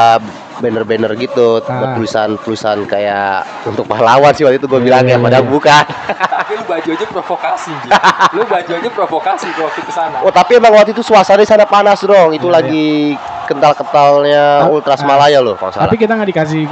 banner-banner 0.59 1.15
gitu 1.15 1.63
Ah. 1.63 1.71
buat 1.71 1.89
tulisan-tulisan 1.95 2.83
kayak 2.83 3.47
untuk 3.63 3.87
pahlawan 3.87 4.35
sih 4.35 4.43
waktu 4.43 4.59
itu 4.59 4.67
gua 4.67 4.77
Iya, 4.77 4.85
bilangnya 4.85 5.15
iya, 5.15 5.23
padahal 5.23 5.45
bukan. 5.47 5.83
Tapi 6.29 6.51
lu 6.53 6.63
baju 6.65 6.89
aja 6.91 7.05
provokasi, 7.07 7.71
Ji. 7.79 7.89
Lu 8.35 8.43
baju 8.43 8.71
aja 8.75 8.89
provokasi 8.91 9.47
waktu 9.55 9.81
ke 9.81 9.91
sana. 9.91 10.17
Oh 10.21 10.29
tapi 10.29 10.57
emang 10.57 10.73
waktu 10.73 10.91
itu 10.91 11.01
suasana 11.01 11.39
di 11.39 11.47
sana 11.47 11.63
panas 11.63 12.03
dong. 12.03 12.33
Itu 12.33 12.51
Iya, 12.51 12.55
lagi 12.59 13.15
kental-kentalnya 13.47 14.65
Ah, 14.65 14.69
Ultras 14.69 14.99
ah. 15.01 15.07
Malaya 15.07 15.39
loh 15.39 15.55
kalau 15.55 15.71
salah. 15.71 15.87
Tapi 15.87 15.95
kita 15.95 16.13
nggak 16.13 16.29
dikasih 16.29 16.63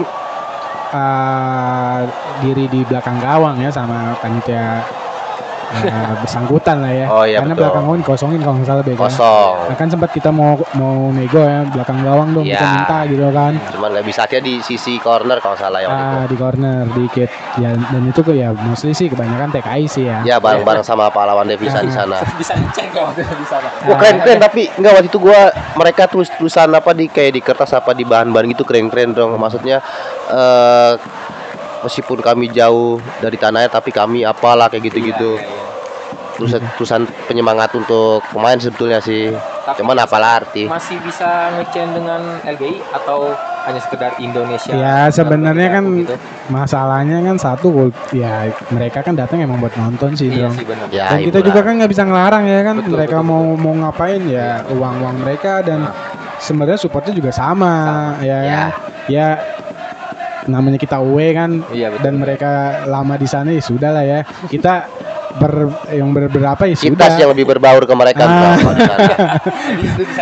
uh, 0.93 1.99
diri 2.39 2.65
di 2.67 2.81
belakang 2.83 3.17
gawang 3.17 3.57
ya 3.59 3.69
sama 3.69 4.15
panitia 4.19 4.83
uh, 5.67 6.13
bersangkutan 6.23 6.77
lah 6.79 6.91
ya. 6.93 7.05
Oh, 7.07 7.23
iya, 7.23 7.37
Karena 7.39 7.53
betul. 7.53 7.63
belakang 7.67 7.83
gawang 7.87 8.03
kosongin 8.03 8.39
kalau 8.39 8.55
nggak 8.59 8.67
salah 8.67 8.83
Bek, 8.83 8.95
kan. 8.95 9.01
Kosong. 9.07 9.55
Nah, 9.67 9.75
kan 9.75 9.87
sempat 9.91 10.09
kita 10.11 10.29
mau 10.31 10.51
mau 10.73 11.11
nego 11.11 11.41
ya 11.43 11.61
belakang 11.67 11.99
gawang 12.01 12.27
dong 12.31 12.45
kita 12.45 12.63
Iya. 12.63 12.73
minta 12.73 12.97
gitu 13.07 13.23
kan. 13.31 13.53
Cuman 13.75 13.89
nggak 13.93 14.05
bisa 14.05 14.21
dia 14.27 14.39
di 14.39 14.53
sisi 14.61 14.93
corner 14.97 15.37
kalau 15.39 15.57
salah 15.57 15.79
ya 15.81 15.87
itu. 15.87 15.95
Ah, 15.97 16.25
di 16.27 16.35
corner 16.35 16.83
dikit 16.93 17.29
ya 17.57 17.71
dan 17.73 18.01
itu 18.03 18.19
kok 18.21 18.35
ya 18.35 18.49
mostly 18.53 18.93
sih 18.93 19.07
kebanyakan 19.07 19.49
TKI 19.51 19.85
sih 19.87 20.03
ya. 20.07 20.19
Ya 20.23 20.37
bareng-bareng 20.37 20.83
sama 20.83 21.09
pahlawan 21.09 21.47
devisa 21.47 21.81
di 21.81 21.91
sana. 21.91 22.21
Bisa 22.37 22.53
ngecek 22.53 22.93
kalau 22.93 23.11
di 23.15 23.47
sana. 23.47 23.67
Wah 23.87 23.97
keren 23.97 24.21
keren 24.21 24.39
tapi 24.39 24.69
enggak 24.77 24.93
waktu 24.93 25.09
itu 25.09 25.19
gua 25.19 25.49
mereka 25.75 26.05
tulis 26.05 26.29
tulisan 26.35 26.69
apa 26.71 26.91
di 26.93 27.07
kayak 27.07 27.31
di 27.33 27.41
kertas 27.41 27.73
apa 27.73 27.91
di 27.91 28.03
bahan-bahan 28.03 28.51
gitu 28.53 28.63
keren-keren 28.63 29.11
dong. 29.11 29.35
Maksudnya 29.35 29.81
eh 30.29 30.93
meskipun 31.81 32.19
kami 32.19 32.49
jauh 32.49 32.97
dari 33.17 33.35
tanahnya 33.35 33.69
tapi 33.69 33.89
kami 33.89 34.23
apalah 34.23 34.67
kayak 34.67 34.87
gitu-gitu. 34.87 35.37
Iya, 35.37 35.43
iya, 35.43 35.53
iya. 35.53 35.65
Tulisan 36.37 36.61
tulisan 36.77 37.01
penyemangat 37.25 37.73
untuk 37.73 38.21
pemain 38.29 38.57
sebetulnya 38.57 39.01
sih. 39.01 39.33
Tapi 39.65 39.81
Cuman 39.81 39.97
apalah 39.97 40.39
arti. 40.39 40.69
Masih 40.69 41.01
bisa 41.01 41.49
ngecen 41.57 41.91
dengan 41.91 42.21
LGI 42.45 42.77
atau 42.93 43.33
hanya 43.65 43.81
sekedar 43.81 44.15
Indonesia? 44.15 44.71
Ya 44.71 45.09
sebenarnya 45.09 45.67
kan 45.75 45.83
Gitu. 45.97 46.13
masalahnya 46.47 47.19
kan 47.19 47.35
satu 47.35 47.89
ya 48.13 48.47
mereka 48.69 49.01
kan 49.01 49.17
datang 49.17 49.43
emang 49.43 49.59
buat 49.59 49.73
nonton 49.75 50.15
sih 50.15 50.29
Iya 50.29 50.47
dong. 50.47 50.55
sih. 50.55 50.63
Ya, 50.93 51.11
Dan 51.11 51.19
kita 51.25 51.39
juga 51.41 51.59
kan 51.65 51.73
nggak 51.75 51.91
bisa 51.91 52.03
ngelarang 52.05 52.45
ya 52.47 52.61
kan 52.63 52.75
Betul, 52.79 52.93
mereka 52.95 53.17
betul, 53.19 53.27
mau 53.27 53.43
mau 53.57 53.73
ngapain 53.75 54.21
ya 54.23 54.61
uang 54.71 54.95
uang 55.03 55.15
mereka 55.25 55.59
dan 55.65 55.89
sebenarnya 56.37 56.79
supportnya 56.79 57.11
juga 57.11 57.33
sama, 57.33 58.13
ya 58.21 58.39
Ya. 58.39 58.55
kan? 58.55 58.69
ya 59.09 59.27
namanya 60.47 60.75
kita 60.75 60.97
away 60.97 61.31
kan 61.31 61.61
Iya 61.69 61.91
betul. 61.91 62.03
dan 62.03 62.13
mereka 62.17 62.51
lama 62.85 63.13
di 63.13 63.25
sana 63.25 63.49
ya 63.49 63.59
sudah 63.59 63.91
lah 63.91 64.03
ya 64.03 64.19
kita 64.47 64.87
ber 65.37 65.53
yang 65.87 66.09
ber- 66.09 66.27
berapa 66.27 66.65
ya 66.65 66.73
kita 66.73 66.87
sudah 66.89 67.07
sih 67.11 67.21
yang 67.21 67.31
lebih 67.31 67.45
berbaur 67.47 67.83
ke 67.83 67.93
mereka 67.93 68.23
Ah. 68.23 68.57
Sana. 68.57 68.97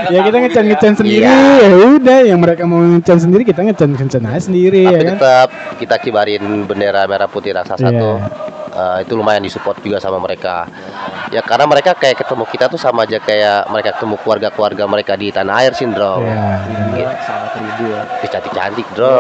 ya 0.10 0.20
kita 0.22 0.38
ngecan 0.40 0.66
ngecan 0.68 0.94
sendiri 0.96 1.24
Iya. 1.24 1.40
ya 1.62 1.76
udah 1.94 2.20
yang 2.26 2.40
mereka 2.40 2.64
mau 2.64 2.84
ngecan 2.84 3.20
sendiri 3.20 3.44
kita 3.44 3.64
ngecan 3.64 3.96
ngecan 3.96 4.24
aja 4.26 4.42
sendiri 4.44 4.84
tapi 4.84 4.92
ya 4.92 5.02
kan 5.02 5.16
tetap 5.16 5.50
kita 5.78 5.96
kibarin 6.00 6.44
bendera 6.64 7.06
merah 7.06 7.26
putih 7.26 7.54
raksasa 7.54 7.88
Iya. 7.88 7.96
tuh 7.96 8.18
eh, 8.76 8.98
itu 9.02 9.14
lumayan 9.14 9.40
disupport 9.40 9.80
juga 9.80 9.98
sama 9.98 10.20
mereka 10.20 10.68
ya 11.30 11.40
karena 11.40 11.64
mereka 11.66 11.96
kayak 11.96 12.20
ketemu 12.20 12.44
kita 12.46 12.66
tuh 12.68 12.78
sama 12.78 13.04
aja 13.04 13.18
kayak 13.18 13.72
mereka 13.72 13.96
ketemu 13.96 14.16
keluarga-keluarga 14.20 14.84
mereka 14.86 15.14
di 15.16 15.32
tanah 15.32 15.54
air 15.58 15.72
sindrom 15.72 16.22
ya 16.22 16.60
Iya, 16.92 17.10
sangat 17.22 17.52
ribu 17.56 17.84
ya. 17.88 18.02
cantik-cantik 18.28 18.88
bro 18.92 19.16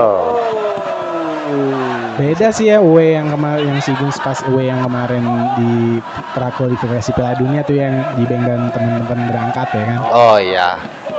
beda 2.15 2.47
sih 2.49 2.71
ya 2.71 2.81
away 2.81 3.13
yang 3.13 3.29
kemarin 3.29 3.69
yang 3.69 3.77
SEA 3.77 3.93
Games 3.95 4.17
pas 4.17 4.39
away 4.49 4.65
yang 4.65 4.81
kemarin 4.81 5.23
di 5.55 5.99
prakualifikasi 6.33 7.09
Piala 7.13 7.35
Dunia 7.37 7.61
tuh 7.61 7.77
yang 7.77 7.93
di 8.15 8.23
dan 8.25 8.71
teman-teman 8.71 9.29
berangkat 9.29 9.67
ya 9.71 9.83
kan 9.85 9.99
oh 10.09 10.37
iya 10.39 10.69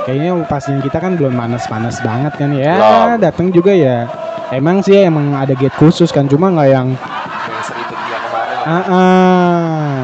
kayaknya 0.03 0.31
pas 0.45 0.63
yang 0.67 0.81
kita 0.81 0.97
kan 0.99 1.15
belum 1.15 1.31
panas-panas 1.31 1.99
banget 2.01 2.33
kan 2.35 2.49
ya 2.51 2.73
Belum. 2.75 3.19
datang 3.23 3.47
juga 3.51 3.71
ya 3.71 4.07
emang 4.51 4.83
sih 4.83 4.99
emang 4.99 5.31
ada 5.31 5.55
gate 5.55 5.75
khusus 5.75 6.11
kan 6.11 6.27
cuma 6.27 6.51
nggak 6.51 6.69
yang 6.71 6.87
ah 8.67 8.83
ah, 8.83 10.03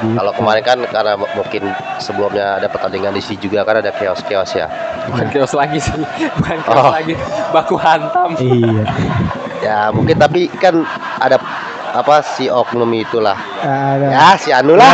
gitu. 0.00 0.16
kalau 0.16 0.32
kemarin 0.32 0.64
kan 0.64 0.78
karena 0.88 1.12
mungkin 1.12 1.62
sebelumnya 2.00 2.56
ada 2.56 2.72
pertandingan 2.72 3.12
di 3.12 3.20
sini 3.20 3.36
juga 3.36 3.68
kan 3.68 3.84
ada 3.84 3.92
chaos-chaos 3.92 4.56
ya 4.56 4.64
Bukan 5.08 5.24
kios 5.32 5.56
lagi 5.56 5.80
sih. 5.80 5.96
Bukan 6.36 6.56
kios 6.68 6.84
Oh. 6.84 6.92
lagi. 6.92 7.16
Baku 7.48 7.80
hantam. 7.80 8.36
iya 8.36 8.84
ya 9.60 9.90
mungkin 9.90 10.14
tapi 10.14 10.46
kan 10.52 10.82
ada 11.18 11.36
apa 11.88 12.20
si 12.22 12.46
oknum 12.46 12.88
itulah 12.92 13.34
ada 13.58 14.06
ya 14.06 14.28
si 14.36 14.50
Anu 14.50 14.74
lah 14.74 14.92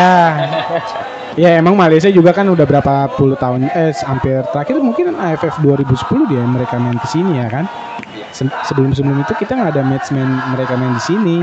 Ya. 1.35 1.51
ya 1.51 1.59
emang 1.59 1.75
Malaysia 1.75 2.07
juga 2.07 2.31
kan 2.31 2.47
udah 2.47 2.63
berapa 2.63 3.11
puluh 3.11 3.35
tahun 3.35 3.67
eh 3.67 3.91
hampir 4.07 4.39
terakhir 4.49 4.79
mungkin 4.79 5.13
AFF 5.13 5.59
2010 5.59 6.31
dia 6.31 6.39
mereka 6.41 6.79
main 6.79 6.95
ke 6.95 7.11
sini 7.11 7.43
ya 7.43 7.51
kan. 7.51 7.67
Se- 8.31 8.47
Sebelum-sebelum 8.47 9.19
itu 9.19 9.35
kita 9.35 9.55
nggak 9.55 9.75
ada 9.75 9.83
match 9.83 10.11
main 10.11 10.27
mereka 10.51 10.75
main 10.75 10.91
di 10.91 11.03
sini. 11.03 11.37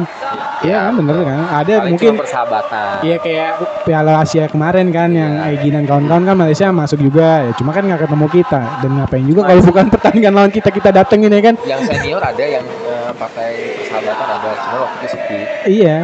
Ya, 0.62 0.88
kan 0.88 0.96
bener 0.96 1.24
kan? 1.24 1.44
Ada 1.60 1.74
Paling 1.84 1.92
mungkin 1.92 2.12
persahabatan. 2.16 2.88
Iya 3.02 3.18
kayak 3.18 3.50
Piala 3.84 4.14
Asia 4.24 4.48
kemarin 4.48 4.88
kan 4.92 5.12
yang 5.12 5.44
Egy 5.44 5.68
dan 5.68 5.84
kawan-kawan 5.84 6.24
kan 6.24 6.36
Malaysia 6.38 6.72
masuk 6.72 7.00
juga 7.02 7.44
ya 7.44 7.52
cuma 7.56 7.72
kan 7.72 7.84
nggak 7.84 8.08
ketemu 8.08 8.28
kita 8.32 8.62
dan 8.80 8.90
ngapain 8.96 9.26
juga 9.26 9.42
kalau 9.44 9.62
bukan 9.66 9.86
pertandingan 9.94 10.32
lawan 10.32 10.52
kita 10.52 10.70
kita 10.70 10.90
datengin 10.92 11.32
ya 11.32 11.42
kan 11.42 11.56
Yang 11.66 11.82
senior 11.90 12.22
ada 12.22 12.44
yang 12.44 12.64
partai 13.14 13.50
persahabatan 13.78 14.28
ada, 14.30 14.50
cuma 14.60 14.78
waktu 14.82 14.98
itu 14.98 15.08
sepi. 15.10 15.38
iya. 15.72 15.98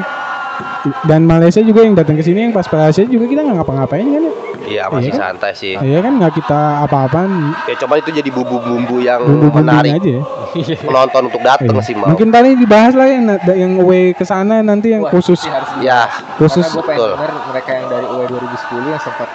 Dan 1.05 1.21
Malaysia 1.23 1.61
juga 1.61 1.85
yang 1.85 1.93
datang 1.93 2.17
ke 2.17 2.25
sini 2.25 2.41
yang 2.41 2.51
pas 2.51 2.65
Piala 2.65 2.89
Asia 2.89 3.05
juga 3.05 3.29
kita 3.29 3.45
nggak 3.45 3.61
ngapa-ngapain 3.61 4.09
kan? 4.09 4.23
Ya 4.25 4.33
iya 4.65 4.83
masih 4.89 5.05
Iya 5.05 5.13
kan? 5.13 5.21
santai 5.29 5.51
sih. 5.53 5.73
Iya 5.77 5.99
kan 6.01 6.17
nggak 6.17 6.33
kita 6.33 6.59
apa-apaan. 6.81 7.29
Ya 7.69 7.75
coba 7.77 7.93
itu 7.95 8.09
jadi 8.09 8.25
bumbu-bumbu 8.27 8.97
yang 8.97 9.21
bumbu-bumbunya 9.21 9.61
menarik. 9.61 9.91
aja. 10.01 10.17
Ya 10.57 10.77
penonton 10.79 11.21
untuk 11.29 11.41
datang 11.41 11.69
Iya. 11.69 11.85
sih 11.85 11.93
mau 11.93 12.09
mungkin 12.09 12.33
tadi 12.33 12.57
dibahas 12.57 12.97
lah 12.97 13.05
yang 13.05 13.23
yang 13.45 13.71
away 13.77 14.09
ke 14.11 14.25
sana 14.25 14.65
nanti 14.65 14.89
yang 14.89 15.05
Wah, 15.05 15.13
khusus. 15.13 15.37
ya 15.77 16.09
khusus. 16.35 16.65
betul. 16.65 17.13
mereka 17.21 17.69
yang 17.75 17.85
dari 17.85 18.07
UE 18.07 18.25
2010 18.25 18.89
yang 18.89 18.97
sempat 18.97 19.29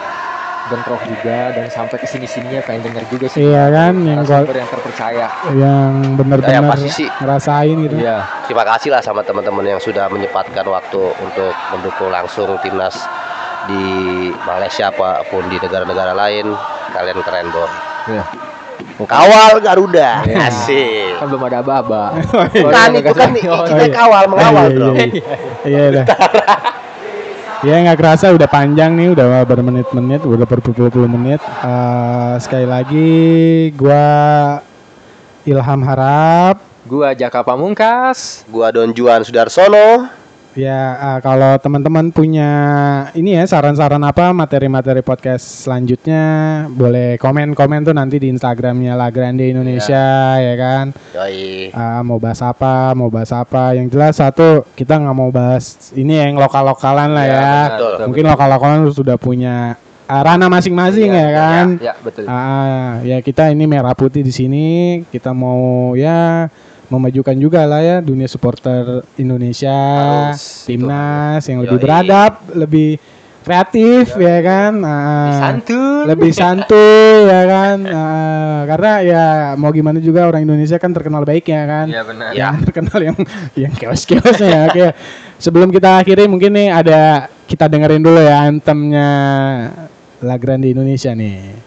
bentrok 0.73 1.05
juga 1.05 1.53
dan 1.53 1.69
sampai 1.69 1.97
ke 1.97 2.07
sini 2.07 2.25
sininya 2.25 2.61
pengen 2.63 2.89
denger 2.89 3.05
juga 3.07 3.27
sih. 3.29 3.45
iya 3.45 3.69
kan 3.69 3.93
yang 4.01 4.25
gua- 4.25 4.49
yang 4.49 4.67
terpercaya. 4.67 5.27
yang 5.53 5.91
Ya, 6.03 6.17
benar-benar 6.17 6.49
yang 6.51 6.65
pasti 6.67 6.89
sih. 6.91 7.09
ngerasain 7.15 7.77
gitu 7.79 7.97
Iya. 7.99 8.25
terima 8.45 8.65
kasih 8.67 8.89
lah 8.89 9.01
sama 9.01 9.21
teman-teman 9.21 9.65
yang 9.67 9.79
sudah 9.79 10.09
menyempatkan 10.09 10.65
waktu 10.65 11.03
untuk 11.19 11.53
mendukung 11.69 12.09
langsung 12.09 12.57
timnas 12.59 12.97
di 13.65 13.85
Malaysia 14.43 14.89
apa 14.89 15.23
pun 15.25 15.45
di 15.47 15.57
negara-negara 15.57 16.13
lain 16.13 16.51
kalian 16.91 17.19
keren 17.21 17.47
bro 17.49 17.69
Iya. 18.09 18.25
kawal 19.05 19.61
Garuda 19.61 20.25
Iya. 20.25 20.49
asik 20.49 21.21
Kan 21.21 21.27
belum 21.29 21.43
ada 21.47 21.61
aba-aba. 21.61 22.05
kan 22.69 22.91
itu 22.93 23.13
kan 23.13 23.31
Oh, 23.47 23.63
kita 23.63 23.87
kawal 23.93 24.25
mengawal 24.27 24.65
iya, 24.65 24.75
bro 24.75 24.89
iya, 25.63 25.83
iya. 25.93 26.05
Ya 27.63 27.79
nggak 27.79 27.95
kerasa 27.95 28.35
udah 28.35 28.51
panjang 28.51 28.99
nih, 28.99 29.15
udah 29.15 29.47
bermenit-menit, 29.47 30.27
udah 30.27 30.47
berpuluh-puluh 30.51 31.07
menit. 31.07 31.39
Eh, 31.63 32.35
sekali 32.43 32.67
lagi 32.67 33.11
gua 33.79 34.03
Ilham 35.47 35.81
Harap. 35.87 36.59
Gua 36.83 37.15
Jaka 37.15 37.47
Pamungkas. 37.47 38.43
gua 38.51 38.75
Don 38.75 38.91
Juan 38.91 39.23
Sudarsono 39.23 40.11
Ya 40.53 40.81
eh, 41.01 41.19
kalau 41.25 41.57
teman-teman 41.57 42.13
punya 42.13 42.51
ini 43.17 43.33
ya 43.33 43.49
saran-saran 43.49 44.05
apa 44.05 44.37
materi-materi 44.37 45.01
podcast 45.01 45.65
selanjutnya 45.65 46.23
boleh 46.69 47.17
komen-komen 47.17 47.89
tuh 47.89 47.97
nanti 47.97 48.21
di 48.21 48.29
Instagramnya 48.29 48.93
La 48.93 49.09
Grande 49.09 49.49
Indonesia 49.49 50.37
ya 50.37 50.55
kan. 50.61 50.93
yoi 51.17 51.73
Ah, 51.73 52.05
mau 52.05 52.21
bahas 52.21 52.45
apa, 52.45 52.93
mau 52.93 53.09
bahas 53.09 53.33
apa. 53.33 53.73
Yang 53.73 53.97
jelas 53.97 54.15
satu 54.21 54.69
kita 54.77 55.01
nggak 55.01 55.17
mau 55.17 55.33
bahas 55.33 55.89
ini 55.97 56.21
yang 56.21 56.37
lokal-lokalan 56.37 57.17
lah 57.17 57.25
Iya, 57.25 57.33
ya. 57.33 57.57
betul. 57.73 57.93
Mungkin 58.13 58.25
lokal-lokalan 58.29 58.81
sudah 58.93 59.17
punya 59.17 59.81
ah, 60.05 60.21
ranah 60.21 60.53
masing-masing 60.53 61.17
ya 61.17 61.29
kan. 61.33 61.67
Ya, 61.81 61.97
betul. 61.97 62.29
Ah, 62.29 63.01
ya 63.01 63.25
kita 63.25 63.49
ini 63.49 63.65
merah 63.65 63.97
putih 63.97 64.21
di 64.21 64.29
sini. 64.29 65.01
Kita 65.09 65.33
mau 65.33 65.97
ya 65.97 66.53
memajukan 66.93 67.33
juga 67.35 67.65
lah 67.65 67.81
ya 67.81 67.97
dunia 67.99 68.29
supporter 68.29 69.01
Indonesia, 69.17 69.73
Harus, 70.29 70.69
timnas 70.69 71.41
yang 71.43 71.65
lebih 71.65 71.79
Yoi. 71.79 71.83
beradab, 71.83 72.33
lebih 72.53 72.91
kreatif 73.43 74.15
ya 74.15 74.39
kan. 74.39 74.73
Ah, 74.79 75.35
Santun. 75.35 76.07
lebih 76.07 76.31
santuy 76.31 77.27
ya 77.27 77.43
kan 77.43 77.77
Eh, 77.83 78.61
karena 78.69 78.93
ya 79.01 79.25
mau 79.57 79.71
gimana 79.71 79.99
juga 79.99 80.27
orang 80.27 80.45
Indonesia 80.45 80.77
kan 80.77 80.91
terkenal 80.91 81.23
baik 81.23 81.47
ya 81.47 81.63
kan 81.65 81.87
Iya 81.89 82.03
benar. 82.05 82.31
Ya. 82.33 82.49
terkenal 82.67 82.99
yang 83.03 83.19
yang 83.57 83.73
chaos-chaosnya 83.73 84.47
ya 84.47 84.61
oke 84.69 84.87
sebelum 85.39 85.71
kita 85.71 85.99
akhiri 85.99 86.27
mungkin 86.27 86.55
nih 86.55 86.69
ada 86.71 87.01
kita 87.45 87.67
dengerin 87.67 87.99
dulu 87.99 88.21
ya 88.21 88.47
anthemnya 88.47 89.09
La 90.21 90.39
Grande 90.39 90.71
Indonesia 90.71 91.11
nih 91.11 91.59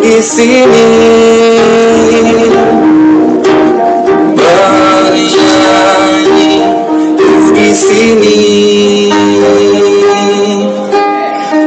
di 0.00 0.22
sini 0.22 0.86
bernyanyi 4.36 6.62
di 7.52 7.74
sini 7.74 8.40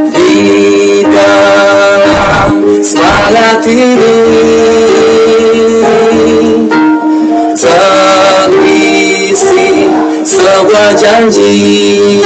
di 0.10 1.04
dalam 1.06 2.82
semangat 2.82 3.62
ini 3.68 4.18
terisi 7.60 9.68
sebuah 10.26 10.90
janji 10.98 12.18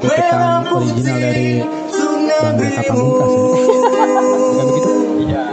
Satu 0.00 0.16
tekan 0.16 0.64
original 0.72 1.16
dari 1.20 1.60
Bang 2.40 2.56
Reka 2.56 2.82
Pamungkas 2.88 3.28
ya 3.28 3.44
bukan 4.48 4.64
begitu 4.64 4.92
Garuda. 5.20 5.44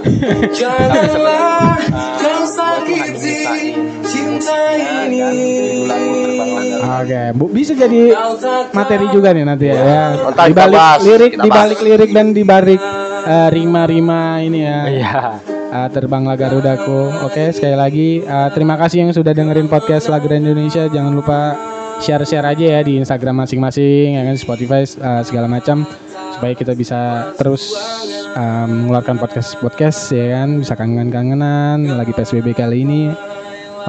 Oke, 6.97 7.21
Bu, 7.35 7.45
bisa 7.51 7.75
jadi 7.75 8.15
materi 8.71 9.11
juga 9.11 9.35
nih 9.35 9.43
nanti 9.43 9.67
ya. 9.67 9.75
ya. 9.75 10.03
Ntar 10.31 10.47
Di 10.47 10.55
kita 10.55 10.63
balik 10.63 11.03
lirik, 11.03 11.31
kita 11.35 11.43
di 11.43 11.49
balik 11.51 11.79
lirik 11.83 12.09
dan 12.15 12.27
di 12.31 12.43
balik 12.47 12.81
eh, 13.27 13.49
rima-rima 13.51 14.39
ini 14.39 14.59
ya. 14.63 14.79
Iya. 14.87 15.19
Eh, 15.67 15.87
terbanglah 15.91 16.39
Garudaku. 16.39 17.27
Oke, 17.27 17.51
sekali 17.51 17.75
lagi 17.75 18.09
eh, 18.23 18.49
terima 18.55 18.79
kasih 18.79 19.03
yang 19.03 19.11
sudah 19.11 19.35
dengerin 19.35 19.67
podcast 19.67 20.07
Lagu 20.07 20.31
Indonesia. 20.31 20.87
Jangan 20.87 21.11
lupa 21.11 21.39
share-share 22.01 22.45
aja 22.45 22.65
ya 22.77 22.81
di 22.85 22.99
Instagram 23.01 23.45
masing-masing, 23.45 24.17
ya 24.17 24.23
kan 24.25 24.35
Spotify 24.37 24.81
uh, 25.01 25.21
segala 25.25 25.47
macam 25.49 25.85
supaya 26.37 26.53
kita 26.53 26.77
bisa 26.77 27.33
terus 27.33 27.73
um, 28.37 28.85
mengeluarkan 28.85 29.17
podcast 29.17 29.57
podcast 29.57 30.13
ya 30.13 30.37
kan 30.37 30.61
bisa 30.61 30.77
kangen-kangenan 30.77 31.97
lagi 31.97 32.13
PSBB 32.13 32.53
kali 32.53 32.85
ini. 32.85 33.09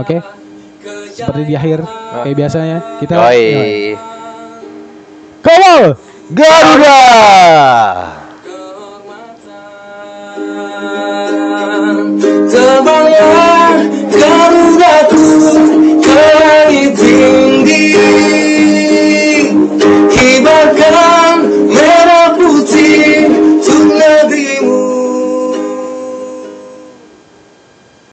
Oke. 0.01 0.19
Okay? 0.19 0.21
Seperti 1.13 1.51
di 1.51 1.55
akhir 1.59 1.83
oh. 1.85 2.23
kayak 2.25 2.37
biasanya 2.39 2.79
kita 3.03 3.15
Oi. 3.19 3.99
Kawal 5.45 5.99
Garuda. 6.33 7.01
Terbanglah 12.49 13.85
ke 16.89 17.48
you. 17.79 18.48